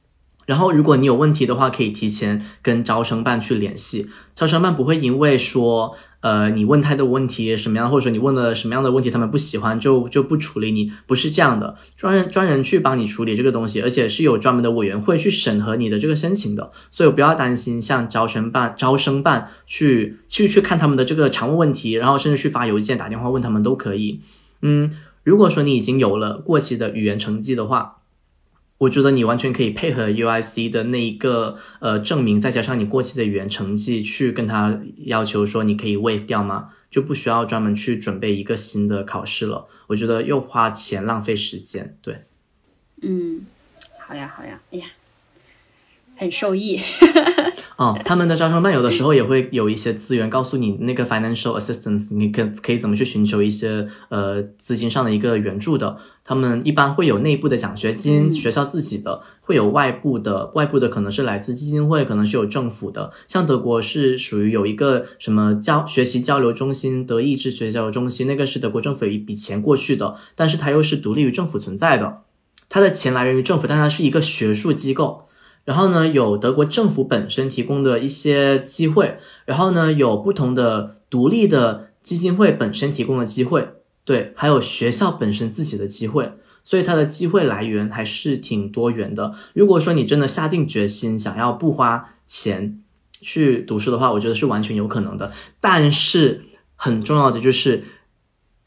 [0.46, 5.96] 然后如果你有问题的话，可以提前跟招生办去联系，招生办不会因为说。
[6.20, 24.20] 呃，你问太多问题什么样，或者说你问了什么样的问题，他们不喜欢就就不处理你，不是这样的，专人专人去帮你处理这个东西，而且是有专门的委员会去审核你的这个申请的，所以不要担心，像招生办、招生办去去去看他们的这个常问问题，然后甚至去发邮件、打电话问他们都可以。
[24.60, 24.90] 嗯，
[25.24, 27.99] 如果说你已经有了过期的语言成绩的话。
[28.80, 36.70] 我觉得你完全可以配合 U I C 的那一个呃证明，再加上你过期的语言成绩，去跟他要求说你可以 waive 掉吗？
[36.90, 39.66] 就不需要专门去准备一个新的考试了。
[39.88, 41.94] 我觉得又花钱浪费时间。
[42.00, 42.22] 对，
[43.02, 43.42] 嗯，
[43.98, 44.86] 好呀好呀，哎呀，
[46.16, 46.80] 很受益。
[47.76, 55.98] 哦，他们的招生办有的时候也会有一些资源，告诉你那个 financial assistance，你可可以怎么去寻求一些呃资金上的一个援助的。
[56.30, 63.10] 他们一般会有内部的奖学金，学校自己的会有外部的，外部的可能是来自基金会，可能是有政府的。
[63.26, 72.18] 像德国是属于有一个什么交学习交流中心，德意志学习交流中心，那个是德国政府有一笔钱过去的，但是它又是独立于政府存在的，
[72.68, 75.22] 它的钱来源于政府，但它是一个学术机构。
[75.64, 79.16] 然后呢，有德国政府本身提供的一些机会，
[79.46, 83.68] 然后呢，有不同的独立的基金会本身提供的机会，
[84.10, 86.32] 对，还有学校本身自己的机会，
[86.64, 89.34] 所以它的机会来源还是挺多元的。
[89.54, 92.80] 如果说你真的下定决心想要不花钱
[93.20, 95.30] 去读书的话，我觉得是完全有可能的。
[95.60, 96.42] 但是
[96.74, 97.84] 很重要的就是。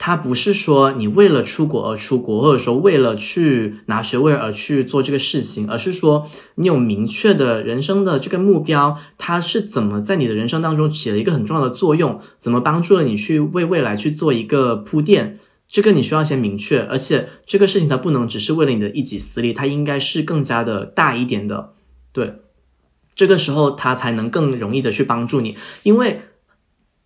[0.05, 21.75] 它不是说你为了出国而出国，或者说为了去拿学位而去做这个事情，而是说你有明确的人生的这个目标，它是怎么在你的人生当中起了一个很重要的作用，怎么帮助了你去为未来去做一个铺垫，这个你需要先明确，而且这个事情它不能只是为了你的一己私利，它应该是更加的大一点的，
[22.11, 22.39] 对，
[23.15, 26.23] 这个时候它才能更容易的去帮助你，因为。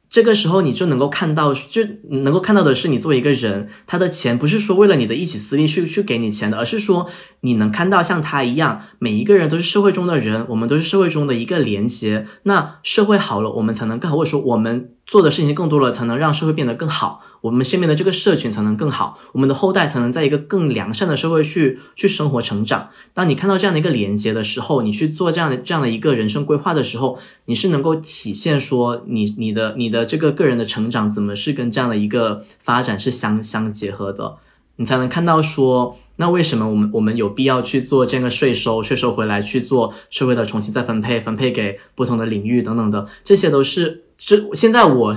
[0.09, 7.07] 这个时候你就能够看到，就能够看到的是，你作为一个人，他的钱不是说为了你的一己私利去去给你钱的，而是说
[7.41, 12.25] 你能看到像他一样，每一个人都是社会中的人，我们都是社会中的一个连接。
[12.43, 14.91] 那社会好了，我们才能更好，或者说我们。
[15.07, 22.89] 做的事情更多了，才能让社会变得更好，我们身边的这个社群才能更好，我们的后代才能在一个更良善的社会去去生活成长。
[23.13, 34.35] 当你看到这样的一个连接的时候，你去做这样的这样的一个人生规划的时候，你是能够体现说你你的你的这个个人的成长怎么是跟这样的一个发展是相相结合的，
[34.75, 35.97] 你才能看到说。
[36.19, 38.81] 那为什么我们我们有必要去做这个税收？
[38.81, 45.15] 税收回来去做社会的重新再分配，分配给不同的领域等等的，这些都是这现在我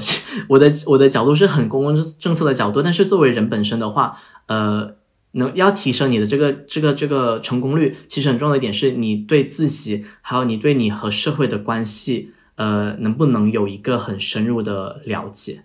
[0.49, 4.95] 我的我的角度是很公共政策的角度，但是作为人本身的话，呃，
[5.33, 15.63] 能要提升你的这个这个这个成功率，其实很重要的一点是你对自己，还有你对你和社会的关系，呃，能不能有一个很深入的了解？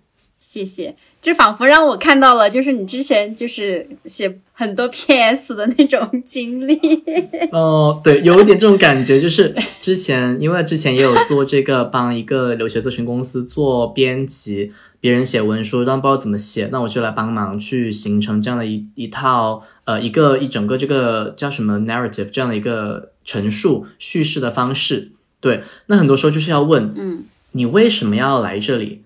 [0.48, 6.80] 谢谢，这仿佛让我看到了，就是你之前就是写很多 PS 的那种经历。
[7.52, 25.12] 哦，对，有一点这种感觉，就是之前因为之前也有做这个，帮一个留学咨询公司做编辑，别人写文书，但不知道怎么写，那我就来帮忙去形成这样的一一套呃一个一整个这个叫什么 narrative 这样的一个陈述叙事的方式。
[25.42, 29.02] 对，那很多时候就是要问，嗯，你为什么要来这里？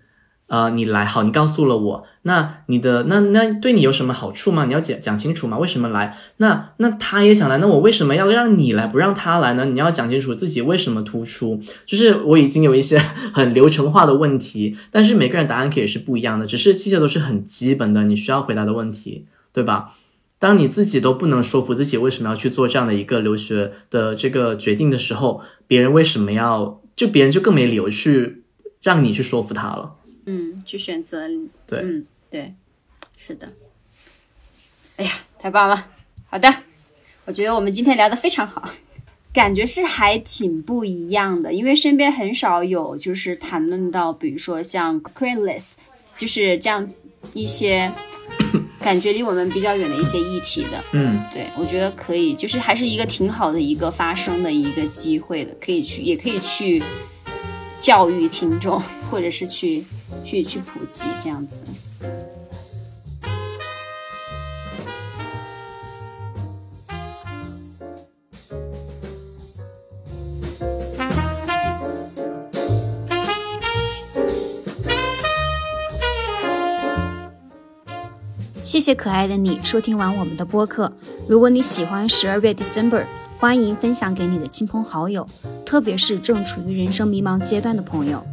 [0.50, 4.66] 呃，你来好，你告诉了我，那你的那那对你有什么好处吗？
[4.66, 5.60] 你要讲讲清楚吗？
[5.60, 6.18] 为什么来？
[6.38, 9.66] 那那他也想来，那我为什么要让你来，不让他来呢？
[9.66, 11.62] 你要讲清楚自己为什么突出。
[11.86, 19.94] 就是我已经有一些很流程化的问题，但是每个人答案可以是不一样的，只是这些都是很基本的你需要回答的问题，对吧？
[20.40, 28.44] 当你自己都不能说服自己为什么要去做这样的一个留学的这个决定的时候，别人为什么要就别人就更没理由去
[28.82, 29.98] 让你去说服他了。
[30.30, 31.28] 嗯，去选择，
[31.66, 32.54] 对，嗯，对，
[33.18, 33.52] 是的。
[34.98, 35.88] 哎呀，太棒了！
[36.30, 36.54] 好的，
[37.26, 38.70] 我觉得我们今天聊的非常好，
[39.34, 45.78] 感觉是还挺不一样的，因为身边很少有就是谈论到，比如说像 c r e a l e s s
[46.16, 46.88] 就是这样
[47.34, 47.92] 一些
[48.80, 50.84] 感觉离我们比较远的一些议题的。
[50.92, 56.84] 嗯，对，我觉得可以，就是还是一个挺好的一个发声的一个机会的，可以去，也可以去
[57.82, 58.80] 教育听众，
[59.10, 59.84] 或者是去。
[60.24, 61.56] 去去普及这样子。
[78.64, 80.92] 谢谢可爱的你收听完我们的播客。
[81.28, 83.06] 如果你喜欢十二月 December，
[83.38, 85.28] 欢迎分享给你的亲朋好友，
[85.66, 88.24] 特别是正处于人生迷茫阶段的朋友。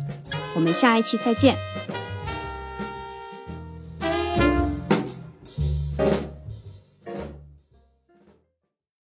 [0.57, 1.55] 我们下一期再见。